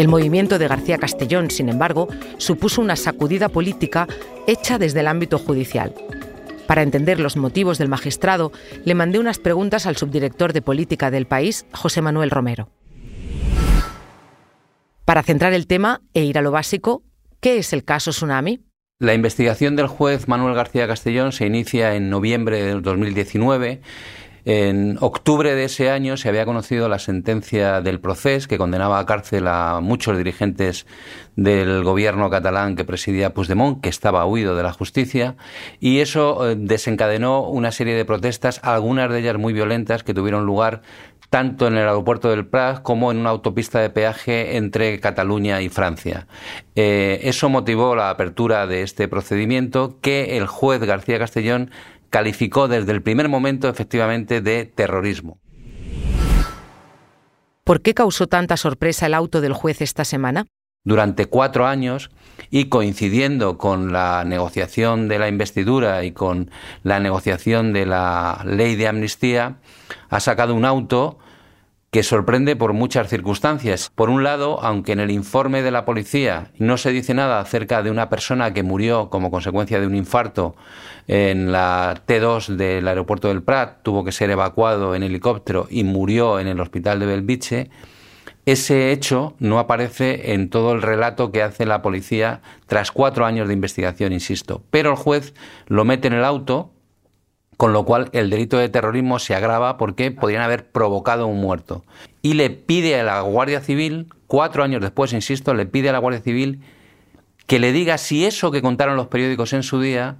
El 0.00 0.08
movimiento 0.08 0.58
de 0.58 0.66
García 0.66 0.96
Castellón, 0.96 1.50
sin 1.50 1.68
embargo, 1.68 2.08
supuso 2.38 2.80
una 2.80 2.96
sacudida 2.96 3.50
política 3.50 4.08
hecha 4.46 4.78
desde 4.78 5.00
el 5.00 5.08
ámbito 5.08 5.38
judicial. 5.38 5.92
Para 6.66 6.80
entender 6.80 7.20
los 7.20 7.36
motivos 7.36 7.76
del 7.76 7.90
magistrado, 7.90 8.50
le 8.86 8.94
mandé 8.94 9.18
unas 9.18 9.38
preguntas 9.38 9.84
al 9.84 9.98
subdirector 9.98 10.54
de 10.54 10.62
política 10.62 11.10
del 11.10 11.26
país, 11.26 11.66
José 11.74 12.00
Manuel 12.00 12.30
Romero. 12.30 12.70
Para 15.04 15.22
centrar 15.22 15.52
el 15.52 15.66
tema 15.66 16.00
e 16.14 16.24
ir 16.24 16.38
a 16.38 16.42
lo 16.42 16.50
básico, 16.50 17.02
¿qué 17.40 17.58
es 17.58 17.74
el 17.74 17.84
caso 17.84 18.10
Tsunami? 18.10 18.64
La 19.00 19.12
investigación 19.12 19.76
del 19.76 19.86
juez 19.86 20.28
Manuel 20.28 20.54
García 20.54 20.86
Castellón 20.86 21.32
se 21.32 21.44
inicia 21.44 21.94
en 21.94 22.08
noviembre 22.08 22.62
de 22.62 22.80
2019 22.80 23.82
En 24.44 24.96
octubre 25.00 25.54
de 25.54 25.64
ese 25.64 25.90
año 25.90 26.16
se 26.16 26.28
había 26.28 26.46
conocido 26.46 26.88
la 26.88 26.98
sentencia 26.98 27.80
del 27.80 28.00
proceso 28.00 28.48
que 28.48 28.58
condenaba 28.58 28.98
a 28.98 29.06
cárcel 29.06 29.46
a 29.48 29.80
muchos 29.80 30.16
dirigentes 30.16 30.86
del 31.36 31.84
gobierno 31.84 32.30
catalán 32.30 32.76
que 32.76 32.84
presidía 32.84 33.34
Puigdemont, 33.34 33.80
que 33.80 33.88
estaba 33.88 34.26
huido 34.26 34.56
de 34.56 34.62
la 34.62 34.72
justicia, 34.72 35.36
y 35.78 36.00
eso 36.00 36.48
eh, 36.48 36.56
desencadenó 36.58 37.48
una 37.48 37.72
serie 37.72 37.94
de 37.94 38.04
protestas, 38.04 38.60
algunas 38.62 39.10
de 39.10 39.20
ellas 39.20 39.38
muy 39.38 39.52
violentas, 39.52 40.02
que 40.02 40.14
tuvieron 40.14 40.44
lugar 40.44 40.82
tanto 41.30 41.68
en 41.68 41.74
el 41.74 41.86
aeropuerto 41.86 42.28
del 42.28 42.46
Prat 42.46 42.82
como 42.82 43.12
en 43.12 43.18
una 43.18 43.30
autopista 43.30 43.80
de 43.80 43.88
peaje 43.88 44.56
entre 44.56 44.98
Cataluña 44.98 45.62
y 45.62 45.68
Francia. 45.68 46.26
Eh, 46.74 47.20
eso 47.22 47.48
motivó 47.48 47.94
la 47.94 48.10
apertura 48.10 48.66
de 48.66 48.82
este 48.82 49.06
procedimiento 49.06 49.98
que 50.00 50.36
el 50.36 50.46
juez 50.48 50.80
García 50.80 51.20
Castellón 51.20 51.70
calificó 52.10 52.68
desde 52.68 52.92
el 52.92 53.02
primer 53.02 53.28
momento 53.28 53.68
efectivamente 53.68 54.40
de 54.40 54.66
terrorismo. 54.66 55.38
¿Por 57.64 57.82
qué 57.82 57.94
causó 57.94 58.26
tanta 58.26 58.56
sorpresa 58.56 59.06
el 59.06 59.14
auto 59.14 59.40
del 59.40 59.52
juez 59.52 59.80
esta 59.80 60.04
semana? 60.04 60.44
Durante 60.82 61.26
cuatro 61.26 61.66
años 61.66 62.10
y 62.50 62.64
coincidiendo 62.64 63.58
con 63.58 63.92
la 63.92 64.24
negociación 64.24 65.08
de 65.08 65.18
la 65.18 65.28
investidura 65.28 66.04
y 66.04 66.12
con 66.12 66.50
la 66.82 66.98
negociación 67.00 67.72
de 67.72 67.86
la 67.86 68.42
ley 68.44 68.76
de 68.76 68.88
amnistía, 68.88 69.58
ha 70.08 70.20
sacado 70.20 70.54
un 70.54 70.64
auto 70.64 71.18
que 71.90 72.04
sorprende 72.04 72.54
por 72.54 72.72
muchas 72.72 73.08
circunstancias. 73.08 73.90
Por 73.94 74.10
un 74.10 74.22
lado, 74.22 74.62
aunque 74.62 74.92
en 74.92 75.00
el 75.00 75.10
informe 75.10 75.62
de 75.62 75.72
la 75.72 75.84
policía 75.84 76.52
no 76.56 76.76
se 76.76 76.92
dice 76.92 77.14
nada 77.14 77.40
acerca 77.40 77.82
de 77.82 77.90
una 77.90 78.08
persona 78.08 78.54
que 78.54 78.62
murió 78.62 79.10
como 79.10 79.30
consecuencia 79.30 79.80
de 79.80 79.88
un 79.88 79.96
infarto 79.96 80.54
en 81.08 81.50
la 81.50 82.00
T2 82.06 82.54
del 82.56 82.86
aeropuerto 82.86 83.28
del 83.28 83.42
Prat, 83.42 83.82
tuvo 83.82 84.04
que 84.04 84.12
ser 84.12 84.30
evacuado 84.30 84.94
en 84.94 85.02
helicóptero 85.02 85.66
y 85.68 85.82
murió 85.82 86.38
en 86.38 86.46
el 86.46 86.60
hospital 86.60 87.00
de 87.00 87.06
Belviche, 87.06 87.70
ese 88.46 88.92
hecho 88.92 89.34
no 89.38 89.58
aparece 89.58 90.32
en 90.32 90.48
todo 90.48 90.72
el 90.72 90.82
relato 90.82 91.30
que 91.30 91.42
hace 91.42 91.66
la 91.66 91.82
policía 91.82 92.40
tras 92.66 92.90
cuatro 92.90 93.26
años 93.26 93.48
de 93.48 93.54
investigación, 93.54 94.12
insisto. 94.12 94.62
Pero 94.70 94.90
el 94.90 94.96
juez 94.96 95.34
lo 95.66 95.84
mete 95.84 96.08
en 96.08 96.14
el 96.14 96.24
auto, 96.24 96.72
con 97.60 97.74
lo 97.74 97.84
cual 97.84 98.08
el 98.12 98.30
delito 98.30 98.56
de 98.56 98.70
terrorismo 98.70 99.18
se 99.18 99.34
agrava 99.34 99.76
porque 99.76 100.10
podrían 100.10 100.40
haber 100.40 100.70
provocado 100.70 101.26
un 101.26 101.42
muerto. 101.42 101.84
Y 102.22 102.32
le 102.32 102.48
pide 102.48 102.98
a 102.98 103.04
la 103.04 103.20
Guardia 103.20 103.60
Civil, 103.60 104.06
cuatro 104.26 104.64
años 104.64 104.80
después, 104.80 105.12
insisto, 105.12 105.52
le 105.52 105.66
pide 105.66 105.90
a 105.90 105.92
la 105.92 105.98
Guardia 105.98 106.22
Civil 106.22 106.62
que 107.46 107.58
le 107.58 107.72
diga 107.72 107.98
si 107.98 108.24
eso 108.24 108.50
que 108.50 108.62
contaron 108.62 108.96
los 108.96 109.08
periódicos 109.08 109.52
en 109.52 109.62
su 109.62 109.78
día 109.78 110.16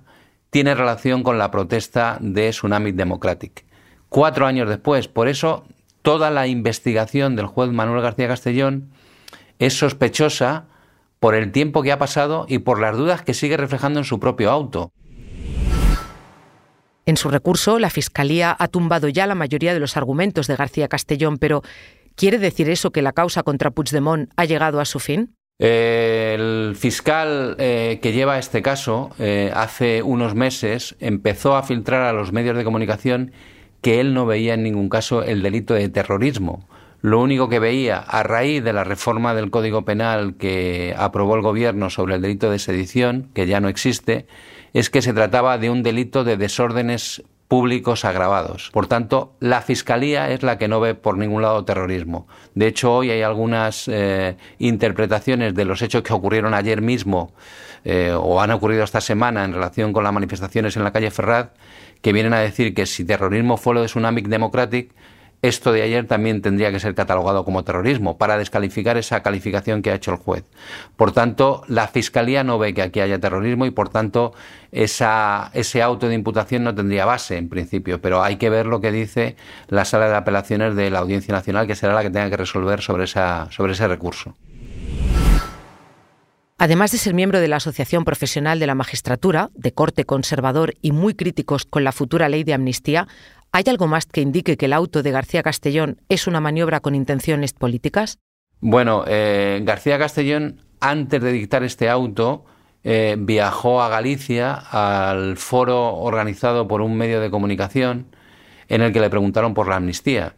tiene 0.50 0.74
relación 0.74 1.22
con 1.22 1.38
la 1.38 1.50
protesta 1.50 2.18
de 2.20 2.50
Tsunami 2.50 2.92
Democratic. 2.92 3.64
Cuatro 4.10 4.46
años 4.46 4.68
después, 4.68 5.08
por 5.08 5.26
eso 5.26 5.64
toda 6.02 6.30
la 6.30 6.46
investigación 6.46 7.36
del 7.36 7.46
juez 7.46 7.70
Manuel 7.70 8.02
García 8.02 8.28
Castellón 8.28 8.90
es 9.58 9.78
sospechosa 9.78 10.66
por 11.20 11.34
el 11.34 11.52
tiempo 11.52 11.82
que 11.82 11.92
ha 11.92 11.98
pasado 11.98 12.44
y 12.50 12.58
por 12.58 12.82
las 12.82 12.98
dudas 12.98 13.22
que 13.22 13.32
sigue 13.32 13.56
reflejando 13.56 13.98
en 13.98 14.04
su 14.04 14.20
propio 14.20 14.50
auto. 14.50 14.92
En 17.10 17.16
su 17.16 17.28
recurso, 17.28 17.80
la 17.80 17.90
Fiscalía 17.90 18.54
ha 18.56 18.68
tumbado 18.68 19.08
ya 19.08 19.26
la 19.26 19.34
mayoría 19.34 19.74
de 19.74 19.80
los 19.80 19.96
argumentos 19.96 20.46
de 20.46 20.54
García 20.54 20.86
Castellón, 20.86 21.38
pero 21.38 21.60
¿quiere 22.14 22.38
decir 22.38 22.70
eso 22.70 22.92
que 22.92 23.02
la 23.02 23.12
causa 23.12 23.42
contra 23.42 23.72
Puigdemont 23.72 24.30
ha 24.36 24.44
llegado 24.44 24.78
a 24.78 24.84
su 24.84 25.00
fin? 25.00 25.34
el 25.58 26.74
fiscal 26.76 27.56
eh, 27.58 27.98
que 28.00 28.12
lleva 28.12 28.38
este 28.38 28.62
caso 28.62 29.10
eh, 29.18 29.50
hace 29.54 30.02
unos 30.02 30.34
meses 30.36 30.94
empezó 31.00 31.56
a 31.56 31.64
filtrar 31.64 32.02
a 32.02 32.12
los 32.12 32.32
medios 32.32 32.56
de 32.56 32.64
comunicación 32.64 33.32
que 33.82 34.00
él 34.00 34.14
no 34.14 34.24
veía 34.24 34.54
en 34.54 34.62
ningún 34.62 34.88
caso 34.88 35.24
el 35.24 35.42
delito 35.42 35.74
de 35.74 35.88
terrorismo. 35.88 36.68
Lo 37.02 37.20
único 37.20 37.48
que 37.48 37.58
veía 37.58 37.98
a 37.98 38.22
raíz 38.22 38.62
de 38.62 38.72
la 38.72 38.84
reforma 38.84 39.34
del 39.34 39.50
Código 39.50 39.84
Penal 39.84 40.36
que 40.36 40.94
aprobó 40.96 41.34
el 41.34 41.42
Gobierno 41.42 41.90
sobre 41.90 42.14
el 42.14 42.22
delito 42.22 42.52
de 42.52 42.60
sedición, 42.60 43.30
que 43.34 43.46
ya 43.46 43.58
no 43.60 43.68
existe, 43.68 44.26
es 44.72 44.90
que 44.90 45.02
se 45.02 45.12
trataba 45.12 45.58
de 45.58 45.70
un 45.70 45.82
delito 45.82 46.24
de 46.24 46.36
desórdenes 46.36 47.22
públicos 47.50 48.04
agravados. 48.04 48.70
Por 48.72 48.86
tanto, 48.86 49.34
la 49.40 49.60
Fiscalía 49.60 50.30
es 50.30 50.44
la 50.44 50.56
que 50.56 50.68
no 50.68 50.78
ve 50.78 50.94
por 50.94 51.18
ningún 51.18 51.42
lado 51.42 51.64
terrorismo. 51.64 52.28
De 52.54 52.68
hecho, 52.68 52.94
hoy 52.94 53.10
hay 53.10 53.22
algunas 53.22 53.88
eh, 53.88 54.36
interpretaciones 54.60 55.52
de 55.56 55.64
los 55.64 55.82
hechos 55.82 56.02
que 56.02 56.12
ocurrieron 56.12 56.54
ayer 56.54 56.80
mismo 56.80 57.34
eh, 57.84 58.14
o 58.16 58.40
han 58.40 58.52
ocurrido 58.52 58.84
esta 58.84 59.00
semana 59.00 59.44
en 59.44 59.52
relación 59.52 59.92
con 59.92 60.04
las 60.04 60.12
manifestaciones 60.12 60.76
en 60.76 60.84
la 60.84 60.92
calle 60.92 61.10
Ferrat 61.10 61.52
que 62.02 62.12
vienen 62.12 62.34
a 62.34 62.38
decir 62.38 62.72
que 62.72 62.86
si 62.86 63.04
terrorismo 63.04 63.56
fue 63.56 63.74
lo 63.74 63.80
de 63.80 63.86
Tsunami 63.86 64.22
Democratic, 64.22 64.92
esto 65.42 65.72
de 65.72 65.82
ayer 65.82 66.06
también 66.06 66.42
tendría 66.42 66.70
que 66.70 66.80
ser 66.80 66.94
catalogado 66.94 67.44
como 67.44 67.64
terrorismo 67.64 68.18
para 68.18 68.36
descalificar 68.36 68.96
esa 68.98 69.22
calificación 69.22 69.80
que 69.80 69.90
ha 69.90 69.94
hecho 69.94 70.10
el 70.12 70.18
juez. 70.18 70.44
Por 70.96 71.12
tanto, 71.12 71.62
la 71.66 71.88
Fiscalía 71.88 72.44
no 72.44 72.58
ve 72.58 72.74
que 72.74 72.82
aquí 72.82 73.00
haya 73.00 73.18
terrorismo 73.18 73.64
y, 73.64 73.70
por 73.70 73.88
tanto, 73.88 74.34
ese 74.70 75.82
auto 75.82 76.08
de 76.08 76.14
imputación 76.14 76.64
no 76.64 76.74
tendría 76.74 77.06
base 77.06 77.38
en 77.38 77.48
principio. 77.48 78.00
Pero 78.00 78.22
hay 78.22 78.36
que 78.36 78.50
ver 78.50 78.66
lo 78.66 78.80
que 78.80 78.92
dice 78.92 79.36
la 79.68 79.84
Sala 79.84 80.08
de 80.08 80.16
Apelaciones 80.16 80.76
de 80.76 80.90
la 80.90 80.98
Audiencia 80.98 81.34
Nacional, 81.34 81.66
que 81.66 81.74
será 81.74 81.94
la 81.94 82.02
que 82.02 82.10
tenga 82.10 82.28
que 82.28 82.36
resolver 82.36 82.82
sobre, 82.82 83.04
esa, 83.04 83.48
sobre 83.50 83.72
ese 83.72 83.88
recurso. 83.88 84.36
Además 86.62 86.92
de 86.92 86.98
ser 86.98 87.14
miembro 87.14 87.40
de 87.40 87.48
la 87.48 87.56
Asociación 87.56 88.04
Profesional 88.04 88.58
de 88.58 88.66
la 88.66 88.74
Magistratura, 88.74 89.48
de 89.54 89.72
corte 89.72 90.04
conservador 90.04 90.74
y 90.82 90.92
muy 90.92 91.14
críticos 91.14 91.64
con 91.64 91.84
la 91.84 91.92
futura 91.92 92.28
ley 92.28 92.44
de 92.44 92.52
amnistía, 92.52 93.08
¿Hay 93.52 93.64
algo 93.66 93.88
más 93.88 94.06
que 94.06 94.20
indique 94.20 94.56
que 94.56 94.66
el 94.66 94.72
auto 94.72 95.02
de 95.02 95.10
García 95.10 95.42
Castellón 95.42 96.00
es 96.08 96.28
una 96.28 96.40
maniobra 96.40 96.78
con 96.78 96.94
intenciones 96.94 97.52
políticas? 97.52 98.18
Bueno, 98.60 99.04
eh, 99.08 99.60
García 99.64 99.98
Castellón, 99.98 100.62
antes 100.78 101.20
de 101.20 101.32
dictar 101.32 101.64
este 101.64 101.88
auto, 101.88 102.44
eh, 102.84 103.16
viajó 103.18 103.82
a 103.82 103.88
Galicia 103.88 104.54
al 104.54 105.36
foro 105.36 105.96
organizado 105.96 106.68
por 106.68 106.80
un 106.80 106.96
medio 106.96 107.20
de 107.20 107.30
comunicación 107.30 108.14
en 108.68 108.82
el 108.82 108.92
que 108.92 109.00
le 109.00 109.10
preguntaron 109.10 109.52
por 109.52 109.66
la 109.66 109.76
amnistía. 109.76 110.36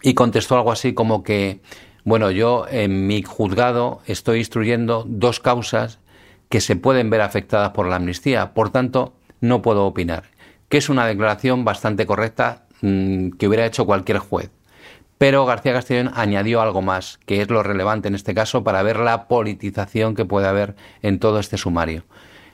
Y 0.00 0.14
contestó 0.14 0.54
algo 0.54 0.70
así 0.70 0.94
como 0.94 1.24
que, 1.24 1.60
bueno, 2.04 2.30
yo 2.30 2.64
en 2.70 3.08
mi 3.08 3.22
juzgado 3.22 4.02
estoy 4.06 4.38
instruyendo 4.38 5.04
dos 5.08 5.40
causas 5.40 5.98
que 6.48 6.60
se 6.60 6.76
pueden 6.76 7.10
ver 7.10 7.22
afectadas 7.22 7.70
por 7.70 7.88
la 7.88 7.96
amnistía, 7.96 8.54
por 8.54 8.70
tanto, 8.70 9.14
no 9.40 9.62
puedo 9.62 9.84
opinar 9.84 10.24
que 10.70 10.78
es 10.78 10.88
una 10.88 11.04
declaración 11.06 11.66
bastante 11.66 12.06
correcta 12.06 12.62
mm, 12.80 13.32
que 13.32 13.46
hubiera 13.46 13.66
hecho 13.66 13.84
cualquier 13.84 14.18
juez. 14.18 14.50
Pero 15.18 15.44
García 15.44 15.74
Castellón 15.74 16.12
añadió 16.14 16.62
algo 16.62 16.80
más, 16.80 17.18
que 17.26 17.42
es 17.42 17.50
lo 17.50 17.62
relevante 17.62 18.08
en 18.08 18.14
este 18.14 18.32
caso 18.32 18.64
para 18.64 18.82
ver 18.82 18.98
la 18.98 19.28
politización 19.28 20.14
que 20.14 20.24
puede 20.24 20.48
haber 20.48 20.76
en 21.02 21.18
todo 21.18 21.38
este 21.40 21.58
sumario. 21.58 22.04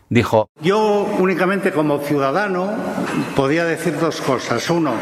Dijo, 0.08 0.48
yo 0.60 1.06
únicamente 1.18 1.72
como 1.72 1.98
ciudadano 1.98 2.70
podía 3.36 3.64
decir 3.64 3.98
dos 4.00 4.20
cosas. 4.20 4.68
Uno, 4.70 4.94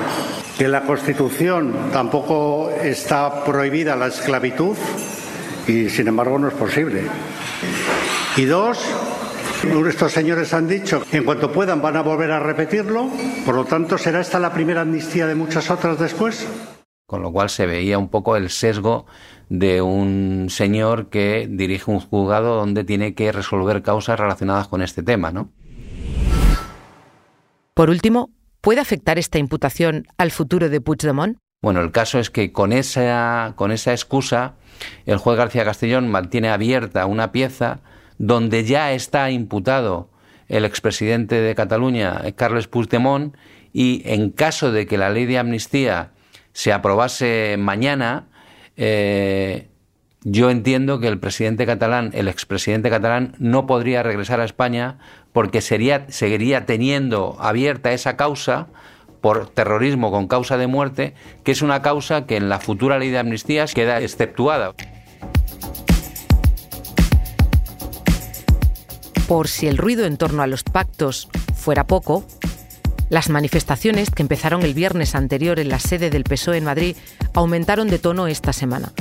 que 0.58 0.68
la 0.68 0.82
Constitución 0.82 1.74
tampoco 1.92 2.70
está 2.70 3.44
prohibida 3.44 3.96
la 3.96 4.08
esclavitud 4.08 4.76
y 5.66 5.88
sin 5.88 6.08
embargo 6.08 6.38
no 6.38 6.48
es 6.48 6.54
posible. 6.54 7.02
Y 8.36 8.44
dos, 8.46 8.78
estos 9.64 10.12
señores 10.12 10.52
han 10.52 10.68
dicho 10.68 11.02
que 11.10 11.18
en 11.18 11.24
cuanto 11.24 11.50
puedan 11.50 11.80
van 11.80 11.96
a 11.96 12.02
volver 12.02 12.30
a 12.30 12.40
repetirlo, 12.40 13.08
por 13.46 13.54
lo 13.54 13.64
tanto, 13.64 13.96
¿será 13.96 14.20
esta 14.20 14.38
la 14.38 14.52
primera 14.52 14.82
amnistía 14.82 15.26
de 15.26 15.34
muchas 15.34 15.70
otras 15.70 15.98
después? 15.98 16.46
Con 17.06 17.22
lo 17.22 17.32
cual 17.32 17.48
se 17.48 17.66
veía 17.66 17.98
un 17.98 18.08
poco 18.08 18.36
el 18.36 18.50
sesgo 18.50 19.06
de 19.48 19.82
un 19.82 20.48
señor 20.50 21.08
que 21.10 21.46
dirige 21.50 21.90
un 21.90 22.00
juzgado 22.00 22.56
donde 22.56 22.84
tiene 22.84 23.14
que 23.14 23.32
resolver 23.32 23.82
causas 23.82 24.18
relacionadas 24.18 24.68
con 24.68 24.82
este 24.82 25.02
tema, 25.02 25.30
¿no? 25.30 25.50
Por 27.74 27.90
último, 27.90 28.30
¿puede 28.60 28.80
afectar 28.80 29.18
esta 29.18 29.38
imputación 29.38 30.06
al 30.18 30.30
futuro 30.30 30.68
de 30.68 30.80
Puigdemont? 30.80 31.38
Bueno, 31.62 31.80
el 31.80 31.92
caso 31.92 32.18
es 32.18 32.30
que 32.30 32.52
con 32.52 32.72
esa, 32.72 33.54
con 33.56 33.72
esa 33.72 33.92
excusa, 33.92 34.54
el 35.06 35.18
juez 35.18 35.36
García 35.36 35.64
Castellón 35.64 36.10
mantiene 36.10 36.50
abierta 36.50 37.06
una 37.06 37.32
pieza 37.32 37.80
donde 38.18 38.64
ya 38.64 38.92
está 38.92 39.30
imputado 39.30 40.08
el 40.48 40.64
expresidente 40.64 41.40
de 41.40 41.54
Cataluña, 41.54 42.20
Carles 42.36 42.68
Puigdemont, 42.68 43.34
y 43.72 44.02
en 44.04 44.30
caso 44.30 44.72
de 44.72 44.86
que 44.86 44.98
la 44.98 45.10
ley 45.10 45.26
de 45.26 45.38
amnistía 45.38 46.12
se 46.52 46.72
aprobase 46.72 47.56
mañana, 47.58 48.28
eh, 48.76 49.68
yo 50.22 50.50
entiendo 50.50 51.00
que 51.00 51.08
el 51.08 51.18
presidente 51.18 51.66
catalán, 51.66 52.10
el 52.14 52.28
expresidente 52.28 52.88
catalán, 52.88 53.34
no 53.38 53.66
podría 53.66 54.02
regresar 54.02 54.40
a 54.40 54.44
España 54.44 54.98
porque 55.32 55.60
sería, 55.60 56.06
seguiría 56.08 56.64
teniendo 56.64 57.36
abierta 57.40 57.92
esa 57.92 58.16
causa 58.16 58.68
por 59.20 59.48
terrorismo 59.48 60.10
con 60.10 60.28
causa 60.28 60.56
de 60.56 60.66
muerte, 60.66 61.14
que 61.44 61.52
es 61.52 61.62
una 61.62 61.82
causa 61.82 62.26
que 62.26 62.36
en 62.36 62.48
la 62.48 62.60
futura 62.60 62.98
ley 62.98 63.10
de 63.10 63.18
amnistías 63.18 63.74
queda 63.74 64.00
exceptuada. 64.00 64.72
Por 69.28 69.48
si 69.48 69.66
el 69.66 69.78
ruido 69.78 70.04
en 70.04 70.16
torno 70.16 70.42
a 70.42 70.46
los 70.46 70.62
pactos 70.62 71.28
fuera 71.54 71.86
poco, 71.86 72.24
Las 73.10 73.28
manifestaciones, 73.28 74.10
que 74.10 74.22
empezaron 74.22 74.62
el 74.62 74.74
viernes 74.74 75.14
anterior 75.14 75.60
en 75.60 75.68
la 75.68 75.78
sede 75.78 76.10
del 76.10 76.24
PSOE 76.24 76.56
en 76.56 76.64
Madrid, 76.64 76.96
aumentaron 77.34 77.88
de 77.88 77.98
tono 77.98 78.26
esta 78.26 78.52
semana. 78.52 78.92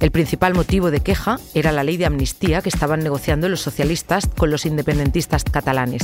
El 0.00 0.10
principal 0.10 0.54
motivo 0.54 0.90
de 0.90 1.00
queja 1.00 1.38
era 1.54 1.70
la 1.70 1.84
ley 1.84 1.96
de 1.96 2.06
amnistía 2.06 2.62
que 2.62 2.70
estaban 2.70 3.00
negociando 3.00 3.48
los 3.48 3.60
socialistas 3.60 4.26
con 4.26 4.50
los 4.50 4.66
independentistas 4.66 5.44
catalanes. 5.44 6.02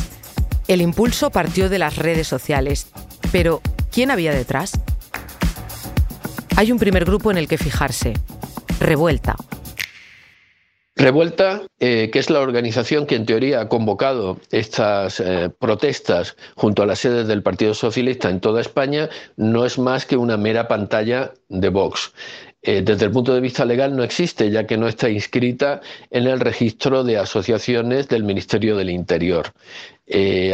El 0.69 0.83
impulso 0.83 1.31
partió 1.31 1.69
de 1.69 1.79
las 1.79 1.97
redes 1.97 2.29
sociales. 2.29 2.89
Pero, 3.33 3.61
¿quién 3.91 4.11
había 4.11 4.33
detrás? 4.33 4.73
Hay 6.57 6.71
un 6.71 6.79
primer 6.79 7.07
grupo 7.07 7.31
en 7.31 7.39
el 7.39 7.49
que 7.49 7.59
fijarse. 7.59 8.15
Revuelta. 8.79 9.37
Revuelta, 10.99 11.63
eh, 11.79 12.11
que 12.13 12.19
es 12.19 12.29
la 12.29 12.41
organización 12.41 13.07
que 13.07 13.15
en 13.15 13.25
teoría 13.25 13.61
ha 13.61 13.69
convocado 13.69 14.41
estas 14.51 15.21
eh, 15.21 15.49
protestas 15.49 16.37
junto 16.57 16.83
a 16.83 16.87
las 16.87 16.99
sedes 16.99 17.29
del 17.29 17.45
Partido 17.45 17.73
Socialista 17.73 18.29
en 18.31 18.41
toda 18.41 18.61
España, 18.61 19.09
no 19.37 19.65
es 19.65 19.79
más 19.79 20.07
que 20.07 20.17
una 20.17 20.37
mera 20.37 20.67
pantalla 20.67 21.35
de 21.49 21.69
Vox. 21.69 22.13
Eh, 22.63 22.83
desde 22.85 23.05
el 23.05 23.13
punto 23.13 23.33
de 23.33 23.41
vista 23.41 23.65
legal 23.65 23.95
no 23.95 24.03
existe, 24.03 24.51
ya 24.51 24.67
que 24.67 24.77
no 24.77 24.89
está 24.89 25.09
inscrita 25.09 25.81
en 26.11 26.27
el 26.27 26.41
registro 26.41 27.05
de 27.05 27.19
asociaciones 27.19 28.09
del 28.09 28.25
Ministerio 28.25 28.77
del 28.77 28.91
Interior. 28.91 29.53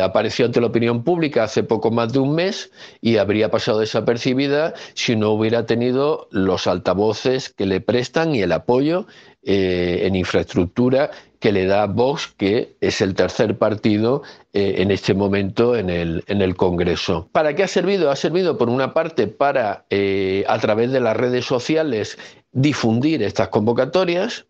Apareció 0.03 0.47
ante 0.47 0.61
la 0.61 0.67
opinión 0.67 1.05
pública 1.05 1.45
hace 1.45 1.63
poco 1.63 1.93
más 1.93 2.13
de 2.13 2.19
un 2.19 2.35
mes 2.35 2.73
y 3.01 3.19
habría 3.19 3.53
pasado 3.53 3.79
desapercibida 3.79 4.75
si 4.95 5.15
no 5.15 5.31
hubiera 5.31 5.65
tenido 5.65 6.27
los 6.33 6.67
altavoces 6.67 7.51
que 7.51 7.65
le 7.65 7.81
prestan 7.81 8.35
y 8.35 8.43
el 8.43 8.51
apoyo 8.51 9.07
eh, 9.47 10.07
en 10.07 10.17
infraestructura 10.17 11.11
que 11.39 11.53
le 11.53 11.67
da 11.67 11.85
Vox, 11.85 12.33
que 12.39 12.77
es 12.81 13.03
el 13.03 13.15
tercer 13.15 13.59
partido 13.59 14.23
eh, 14.55 14.77
en 14.79 14.91
este 14.91 15.13
momento 15.13 15.77
en 15.77 15.91
el, 15.91 16.25
en 16.27 16.41
el, 16.41 16.57
Congreso. 16.57 17.29
¿Para 17.33 17.55
qué 17.55 17.65
ha 17.65 17.69
servido? 17.69 18.11
Ha 18.11 18.17
servido, 18.17 18.57
por 18.57 18.71
una 18.71 18.95
parte, 18.95 19.27
para, 19.27 19.85
eh, 19.91 20.47
a 20.49 20.59
través 20.59 20.91
de 20.93 21.01
las 21.01 21.15
redes 21.15 21.45
sociales, 21.45 22.17
difundir 22.53 23.23
estas 23.23 23.49
convocatorias. 23.49 24.47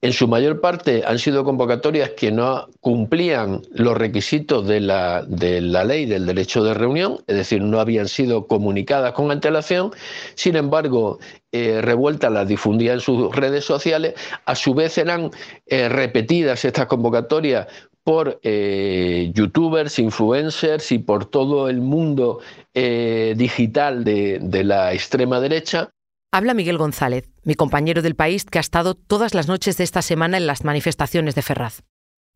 En 0.00 0.12
su 0.12 0.28
mayor 0.28 0.60
parte 0.60 1.02
han 1.04 1.18
sido 1.18 1.42
convocatorias 1.42 2.10
que 2.10 2.30
no 2.30 2.68
cumplían 2.80 3.62
los 3.72 3.98
requisitos 3.98 4.64
de 4.64 4.78
la, 4.78 5.24
de 5.24 5.60
la, 5.60 5.82
ley 5.82 6.06
del 6.06 6.24
derecho 6.24 6.62
de 6.62 6.72
reunión, 6.72 7.18
es 7.26 7.34
decir, 7.34 7.62
no 7.62 7.80
habían 7.80 8.06
sido 8.06 8.46
comunicadas 8.46 9.12
con 9.12 9.32
antelación. 9.32 9.90
Sin 10.36 10.54
embargo, 10.54 11.18
eh, 11.50 11.80
Revuelta 11.82 12.30
las 12.30 12.46
difundía 12.46 12.92
en 12.92 13.00
sus 13.00 13.34
redes 13.34 13.64
sociales. 13.64 14.14
A 14.44 14.54
su 14.54 14.72
vez 14.72 14.98
eran 14.98 15.32
eh, 15.66 15.88
repetidas 15.88 16.64
estas 16.64 16.86
convocatorias 16.86 17.66
por 18.04 18.38
eh, 18.44 19.32
youtubers, 19.34 19.98
influencers 19.98 20.92
y 20.92 21.00
por 21.00 21.24
todo 21.24 21.68
el 21.68 21.80
mundo 21.80 22.38
digital 22.72 24.04
de, 24.04 24.38
de 24.40 24.62
la 24.62 24.92
extrema 24.92 25.40
derecha. 25.40 25.90
Habla 26.30 26.52
Miguel 26.52 26.76
González, 26.76 27.30
mi 27.42 27.54
compañero 27.54 28.02
del 28.02 28.14
país 28.14 28.44
que 28.44 28.58
ha 28.58 28.60
estado 28.60 28.94
todas 28.94 29.32
las 29.32 29.48
noches 29.48 29.78
de 29.78 29.84
esta 29.84 30.02
semana 30.02 30.36
en 30.36 30.46
las 30.46 30.62
manifestaciones 30.62 31.34
de 31.34 31.40
Ferraz. 31.40 31.84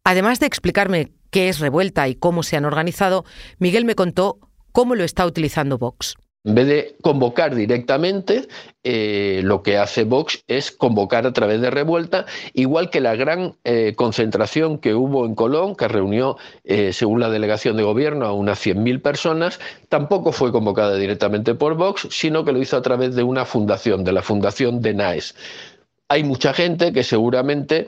Además 0.02 0.40
de 0.40 0.46
explicarme 0.46 1.12
qué 1.30 1.50
es 1.50 1.58
revuelta 1.58 2.08
y 2.08 2.14
cómo 2.14 2.42
se 2.42 2.56
han 2.56 2.64
organizado, 2.64 3.26
Miguel 3.58 3.84
me 3.84 3.94
contó 3.94 4.38
cómo 4.72 4.94
lo 4.94 5.04
está 5.04 5.26
utilizando 5.26 5.76
Vox. 5.76 6.16
En 6.44 6.56
vez 6.56 6.66
de 6.66 6.96
convocar 7.02 7.54
directamente, 7.54 8.48
eh, 8.82 9.42
lo 9.44 9.62
que 9.62 9.78
hace 9.78 10.02
Vox 10.02 10.42
es 10.48 10.72
convocar 10.72 11.24
a 11.24 11.32
través 11.32 11.60
de 11.60 11.70
revuelta, 11.70 12.26
igual 12.52 12.90
que 12.90 13.00
la 13.00 13.14
gran 13.14 13.54
eh, 13.62 13.94
concentración 13.94 14.78
que 14.78 14.92
hubo 14.94 15.24
en 15.24 15.36
Colón, 15.36 15.76
que 15.76 15.86
reunió, 15.86 16.36
eh, 16.64 16.92
según 16.92 17.20
la 17.20 17.30
delegación 17.30 17.76
de 17.76 17.84
gobierno, 17.84 18.26
a 18.26 18.32
unas 18.32 18.58
100.000 18.58 19.00
personas, 19.00 19.60
tampoco 19.88 20.32
fue 20.32 20.50
convocada 20.50 20.96
directamente 20.96 21.54
por 21.54 21.76
Vox, 21.76 22.08
sino 22.10 22.44
que 22.44 22.50
lo 22.50 22.60
hizo 22.60 22.76
a 22.76 22.82
través 22.82 23.14
de 23.14 23.22
una 23.22 23.44
fundación, 23.44 24.02
de 24.02 24.12
la 24.12 24.22
fundación 24.22 24.80
de 24.80 24.94
NAES. 24.94 25.36
Hay 26.08 26.24
mucha 26.24 26.52
gente 26.52 26.92
que 26.92 27.04
seguramente 27.04 27.86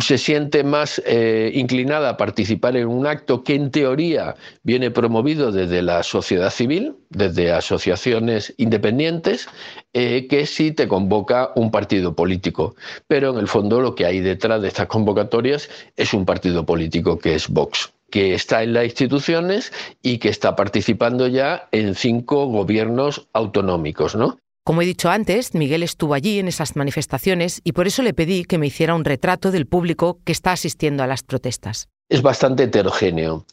se 0.00 0.16
siente 0.16 0.62
más 0.62 1.02
eh, 1.04 1.50
inclinada 1.54 2.10
a 2.10 2.16
participar 2.16 2.76
en 2.76 2.86
un 2.86 3.06
acto 3.06 3.42
que 3.42 3.54
en 3.54 3.70
teoría 3.70 4.36
viene 4.62 4.90
promovido 4.90 5.50
desde 5.50 5.82
la 5.82 6.02
sociedad 6.02 6.50
civil, 6.50 6.94
desde 7.10 7.52
asociaciones 7.52 8.54
independientes, 8.58 9.48
eh, 9.92 10.28
que 10.28 10.46
si 10.46 10.70
te 10.70 10.86
convoca 10.86 11.50
un 11.56 11.70
partido 11.70 12.14
político. 12.14 12.76
Pero 13.08 13.30
en 13.30 13.38
el 13.38 13.48
fondo 13.48 13.80
lo 13.80 13.94
que 13.94 14.06
hay 14.06 14.20
detrás 14.20 14.62
de 14.62 14.68
estas 14.68 14.86
convocatorias 14.86 15.68
es 15.96 16.14
un 16.14 16.24
partido 16.24 16.64
político 16.64 17.18
que 17.18 17.34
es 17.34 17.48
Vox 17.48 17.92
que 18.12 18.34
está 18.34 18.62
en 18.62 18.74
las 18.74 18.84
instituciones 18.84 19.72
y 20.02 20.18
que 20.18 20.28
está 20.28 20.54
participando 20.54 21.28
ya 21.28 21.68
en 21.72 21.94
cinco 21.94 22.44
gobiernos 22.44 23.26
autonómicos, 23.32 24.14
¿no? 24.14 24.36
Como 24.64 24.80
he 24.80 24.86
dicho 24.86 25.10
antes, 25.10 25.54
Miguel 25.54 25.82
estuvo 25.82 26.14
allí 26.14 26.38
en 26.38 26.46
esas 26.46 26.76
manifestaciones 26.76 27.60
y 27.64 27.72
por 27.72 27.88
eso 27.88 28.00
le 28.02 28.14
pedí 28.14 28.44
que 28.44 28.58
me 28.58 28.68
hiciera 28.68 28.94
un 28.94 29.04
retrato 29.04 29.50
del 29.50 29.66
público 29.66 30.20
que 30.24 30.30
está 30.30 30.52
asistiendo 30.52 31.02
a 31.02 31.08
las 31.08 31.24
protestas. 31.24 31.88
Es 32.08 32.22
bastante 32.22 32.64
heterogéneo. 32.64 33.44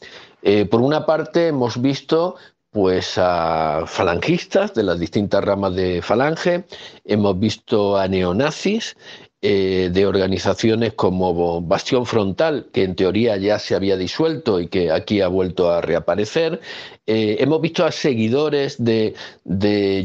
Eh, 0.43 0.65
por 0.65 0.82
una 0.82 1.08
parte, 1.08 1.48
hemos 1.48 1.82
visto 1.82 2.36
pues 2.69 3.17
a 3.17 3.86
falangistas 3.88 4.76
de 4.76 4.84
las 4.84 5.00
distintas 5.00 5.43
ramas 5.43 5.74
de 5.74 6.04
falange, 6.04 6.65
hemos 7.04 7.39
visto 7.39 7.98
a 7.98 8.08
neonazis, 8.08 8.95
eh, 9.41 9.89
de 9.93 10.06
organizaciones 10.06 10.91
como 10.95 11.62
Bastión 11.62 12.06
Frontal, 12.06 12.67
que 12.73 12.84
en 12.84 12.93
teoría 12.93 13.38
ya 13.38 13.58
se 13.58 13.73
había 13.73 13.95
disuelto 13.95 14.60
y 14.60 14.67
que 14.67 14.91
aquí 14.91 15.21
ha 15.21 15.30
vuelto 15.30 15.71
a 15.71 15.80
reaparecer. 15.80 16.60
Eh, 17.08 17.38
hemos 17.39 17.62
visto 17.62 17.86
a 17.86 17.91
seguidores 17.93 18.84
de, 18.84 19.15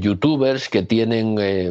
youtubers 0.01 0.69
que 0.69 0.85
tienen 0.85 1.37
eh, 1.41 1.69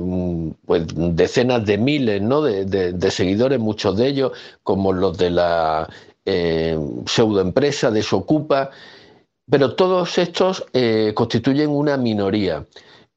pues, 0.65 0.87
decenas 0.93 1.65
de 1.65 1.77
miles 1.77 2.21
¿no? 2.21 2.41
de, 2.41 3.11
seguidores, 3.11 3.59
muchos 3.61 3.95
de 3.95 4.07
ellos, 4.07 4.33
como 4.63 4.91
los 4.91 5.17
de 5.17 5.29
la 5.29 5.89
pseudoempresa 7.05 7.91
Desocupa. 7.91 8.71
Pero 9.49 9.75
todos 9.75 10.17
estos 10.17 10.65
constituyen 11.13 11.69
una 11.69 11.95
minoría 11.95 12.65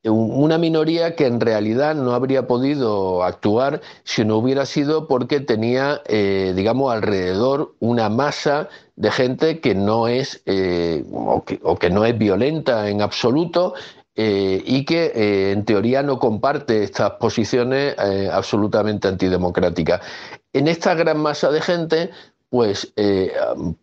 una 0.09 0.59
minoría 0.59 1.17
que 1.17 1.27
en 1.27 1.41
realidad 1.41 1.95
no 1.95 2.13
habría 2.13 2.47
podido 2.47 3.25
actuar 3.25 3.81
si 4.05 4.25
no 4.25 4.37
hubiera 4.37 4.67
sido 4.67 5.09
porque 5.09 5.41
tenía, 5.41 6.03
eh, 6.07 6.53
digamos, 6.55 6.93
alrededor 6.93 7.75
una 7.81 8.09
masa 8.09 8.69
de 8.97 9.11
gente 9.11 9.61
que 9.61 9.75
no 9.75 10.09
es 10.09 10.43
eh, 10.47 11.05
o, 11.13 11.45
que, 11.45 11.91
no 11.91 12.05
es 12.05 12.17
violenta 12.17 12.89
en 12.89 13.03
absoluto 13.03 13.75
eh, 14.15 14.63
y 14.65 14.85
que 14.85 15.53
en 15.53 15.65
teoría 15.65 16.03
no 16.03 16.19
comparte 16.19 16.83
estas 16.83 17.13
posiciones 17.13 17.95
absolutamente 18.31 19.09
antidemocráticas. 19.09 20.01
En 20.53 20.69
esta 20.69 20.95
gran 20.95 21.19
masa 21.19 21.51
de 21.51 21.61
gente 21.61 22.11
pues 22.49 22.93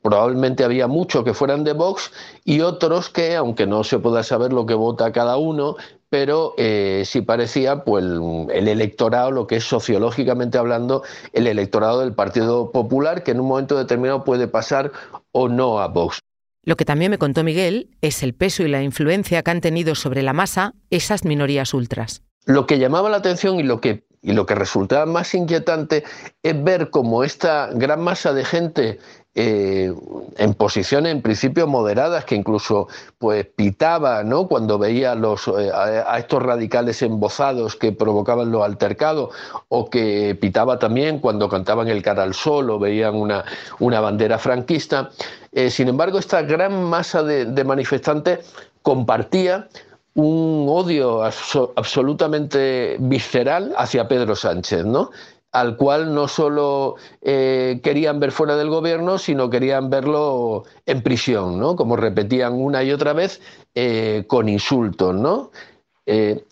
probablemente 0.02 0.64
había 0.64 0.88
muchos 0.88 1.24
que 1.24 1.34
fueran 1.34 1.64
de 1.64 1.74
Vox 1.74 2.12
y 2.44 2.62
otros 2.62 3.10
que, 3.10 3.36
aunque 3.36 3.68
no 3.68 3.84
se 3.84 4.00
pueda 4.00 4.24
saber 4.24 4.54
lo 4.54 4.66
que 4.66 4.74
vota 4.74 5.12
cada 5.12 5.38
uno, 5.38 5.76
pero 6.14 6.54
eh, 6.58 7.02
sí 7.08 7.22
parecía 7.22 7.84
pues, 7.84 8.06
el 8.06 8.68
electorado, 8.68 9.32
lo 9.32 9.48
que 9.48 9.56
es 9.56 9.64
sociológicamente 9.64 10.60
hablando, 10.60 11.02
el 11.34 11.48
electorado 11.48 12.02
del 12.02 12.14
Partido 12.14 12.72
Popular, 12.72 13.24
que 13.24 13.32
en 13.32 13.40
un 13.40 13.48
momento 13.48 13.76
determinado 13.76 14.24
puede 14.24 14.48
pasar 14.48 14.92
o 15.32 15.50
no 15.50 15.80
a 15.80 15.88
Vox. 15.88 16.20
Lo 16.66 16.78
que 16.78 16.86
también 16.86 17.10
me 17.10 17.18
contó 17.18 17.44
Miguel 17.44 17.90
es 18.02 18.22
el 18.22 18.36
peso 18.36 18.62
y 18.62 18.68
la 18.68 18.84
influencia 18.84 19.42
que 19.42 19.50
han 19.50 19.60
tenido 19.60 19.96
sobre 19.96 20.22
la 20.22 20.34
masa 20.34 20.76
esas 20.92 21.26
minorías 21.26 21.74
ultras. 21.74 22.22
Lo 22.46 22.68
que 22.68 22.78
llamaba 22.78 23.10
la 23.10 23.18
atención 23.18 23.60
y 23.60 23.64
lo 23.64 23.82
que, 23.82 24.06
y 24.24 24.32
lo 24.32 24.46
que 24.46 24.56
resultaba 24.56 25.06
más 25.06 25.36
inquietante 25.36 26.04
es 26.42 26.64
ver 26.64 26.90
cómo 26.90 27.24
esta 27.24 27.70
gran 27.74 28.02
masa 28.02 28.34
de 28.34 28.46
gente 28.46 29.00
eh, 29.36 29.92
en 30.38 30.54
posiciones 30.54 31.12
en 31.12 31.24
principio 31.24 31.66
moderadas 31.66 32.24
que 32.24 32.36
incluso 32.36 32.88
pues 33.18 33.48
pitaba 33.48 34.24
¿no? 34.24 34.48
cuando 34.48 34.78
veía 34.78 35.16
los, 35.16 35.48
eh, 35.48 35.72
a, 35.74 36.20
estos 36.20 36.42
radicales 36.44 37.02
embozados 37.02 37.76
que 37.76 37.92
provocaban 37.92 38.52
los 38.52 38.64
altercados 38.64 39.32
o 39.70 39.90
que 39.90 40.38
pitaba 40.40 40.78
también 40.78 41.18
cuando 41.18 41.50
cantaban 41.50 41.88
el 41.88 42.04
cara 42.04 42.22
al 42.22 42.36
sol 42.36 42.70
o 42.70 42.78
veían 42.78 43.16
una, 43.16 43.44
una 43.80 44.00
bandera 44.00 44.38
franquista. 44.38 45.10
Eh, 45.52 45.72
sin 45.72 45.88
embargo, 45.88 46.20
esta 46.20 46.44
gran 46.44 46.84
masa 46.84 47.24
de, 47.24 47.46
de 47.46 47.64
manifestantes 47.64 48.40
compartía 48.84 49.68
un 50.16 50.68
odio 50.70 51.24
absolutamente 51.24 52.98
visceral 53.00 53.74
hacia 53.78 54.08
Pedro 54.08 54.36
Sánchez, 54.36 54.86
¿no? 54.86 55.10
al 55.54 55.78
cual 55.78 56.14
no 56.14 56.28
solo 56.28 56.96
eh, 57.22 57.80
querían 57.84 58.20
ver 58.20 58.32
fuera 58.32 58.58
del 58.58 58.70
gobierno, 58.70 59.20
sino 59.20 59.52
querían 59.52 59.90
verlo 59.90 60.64
en 60.88 61.04
prisión, 61.04 61.60
¿no? 61.60 61.76
Como 61.76 61.96
repetían 61.96 62.54
una 62.54 62.84
y 62.84 62.92
otra 62.92 63.14
vez, 63.14 63.40
eh, 63.76 64.26
con 64.28 64.50
insultos, 64.50 65.14
¿no? 65.14 65.52
Eh, 66.08 66.44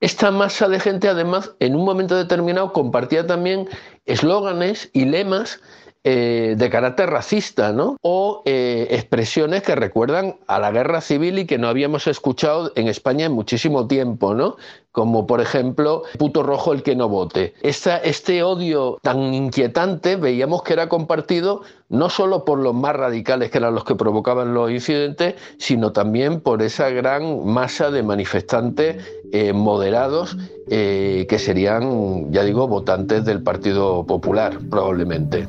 esta 0.00 0.32
masa 0.32 0.68
de 0.68 0.80
gente, 0.80 1.08
además, 1.08 1.52
en 1.60 1.76
un 1.76 1.84
momento 1.84 2.16
determinado 2.16 2.72
compartía 2.72 3.26
también 3.26 3.68
eslóganes 4.06 4.90
y 4.92 5.04
lemas 5.04 5.60
eh, 6.04 6.54
de 6.56 6.70
carácter 6.70 7.10
racista, 7.10 7.72
¿no? 7.72 7.96
O 8.02 8.42
eh, 8.46 8.86
expresiones 8.92 9.62
que 9.62 9.74
recuerdan 9.74 10.36
a 10.46 10.60
la 10.60 10.70
guerra 10.70 11.00
civil 11.00 11.40
y 11.40 11.44
que 11.44 11.58
no 11.58 11.66
habíamos 11.66 12.06
escuchado 12.06 12.70
en 12.76 12.86
España 12.86 13.26
en 13.26 13.32
muchísimo 13.32 13.88
tiempo, 13.88 14.32
¿no? 14.32 14.56
Como 14.92 15.26
por 15.26 15.40
ejemplo, 15.40 16.04
puto 16.16 16.44
rojo 16.44 16.72
el 16.72 16.84
que 16.84 16.94
no 16.94 17.08
vote. 17.08 17.52
este 17.62 18.42
odio 18.44 18.98
tan 19.02 19.34
inquietante 19.34 20.14
veíamos 20.14 20.62
que 20.62 20.72
era 20.72 20.88
compartido 20.88 21.62
no 21.88 22.10
solo 22.10 22.44
por 22.44 22.60
los 22.60 22.74
más 22.74 22.94
radicales, 22.94 23.50
que 23.50 23.58
eran 23.58 23.74
los 23.74 23.84
que 23.84 23.96
provocaban 23.96 24.54
los 24.54 24.70
incidentes, 24.70 25.34
sino 25.58 25.92
también 25.92 26.40
por 26.40 26.62
esa 26.62 26.90
gran 26.90 27.44
masa 27.44 27.90
de 27.90 28.04
manifestantes 28.04 29.04
eh, 29.32 29.52
moderados 29.52 30.36
que 30.68 31.38
serían, 31.38 32.30
ya 32.30 32.44
digo, 32.44 32.68
votantes 32.68 33.24
del 33.24 33.42
Partido 33.42 34.04
Popular, 34.04 34.58
probablemente. 34.68 35.48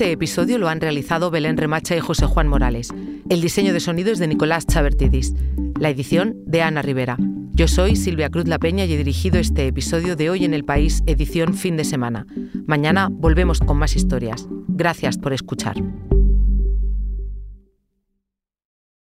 Este 0.00 0.12
episodio 0.12 0.56
lo 0.56 0.70
han 0.70 0.80
realizado 0.80 1.30
Belén 1.30 1.58
Remacha 1.58 1.94
y 1.94 2.00
José 2.00 2.24
Juan 2.24 2.48
Morales. 2.48 2.88
El 3.28 3.42
diseño 3.42 3.74
de 3.74 3.80
sonido 3.80 4.10
es 4.10 4.18
de 4.18 4.28
Nicolás 4.28 4.66
Chavertidis. 4.66 5.34
La 5.78 5.90
edición 5.90 6.36
de 6.46 6.62
Ana 6.62 6.80
Rivera. 6.80 7.18
Yo 7.52 7.68
soy 7.68 7.96
Silvia 7.96 8.30
Cruz 8.30 8.48
La 8.48 8.58
Peña 8.58 8.86
y 8.86 8.94
he 8.94 8.96
dirigido 8.96 9.38
este 9.38 9.66
episodio 9.66 10.16
de 10.16 10.30
Hoy 10.30 10.46
en 10.46 10.54
el 10.54 10.64
País, 10.64 11.02
edición 11.04 11.52
fin 11.52 11.76
de 11.76 11.84
semana. 11.84 12.24
Mañana 12.64 13.08
volvemos 13.10 13.60
con 13.60 13.76
más 13.76 13.94
historias. 13.94 14.48
Gracias 14.68 15.18
por 15.18 15.34
escuchar. 15.34 15.76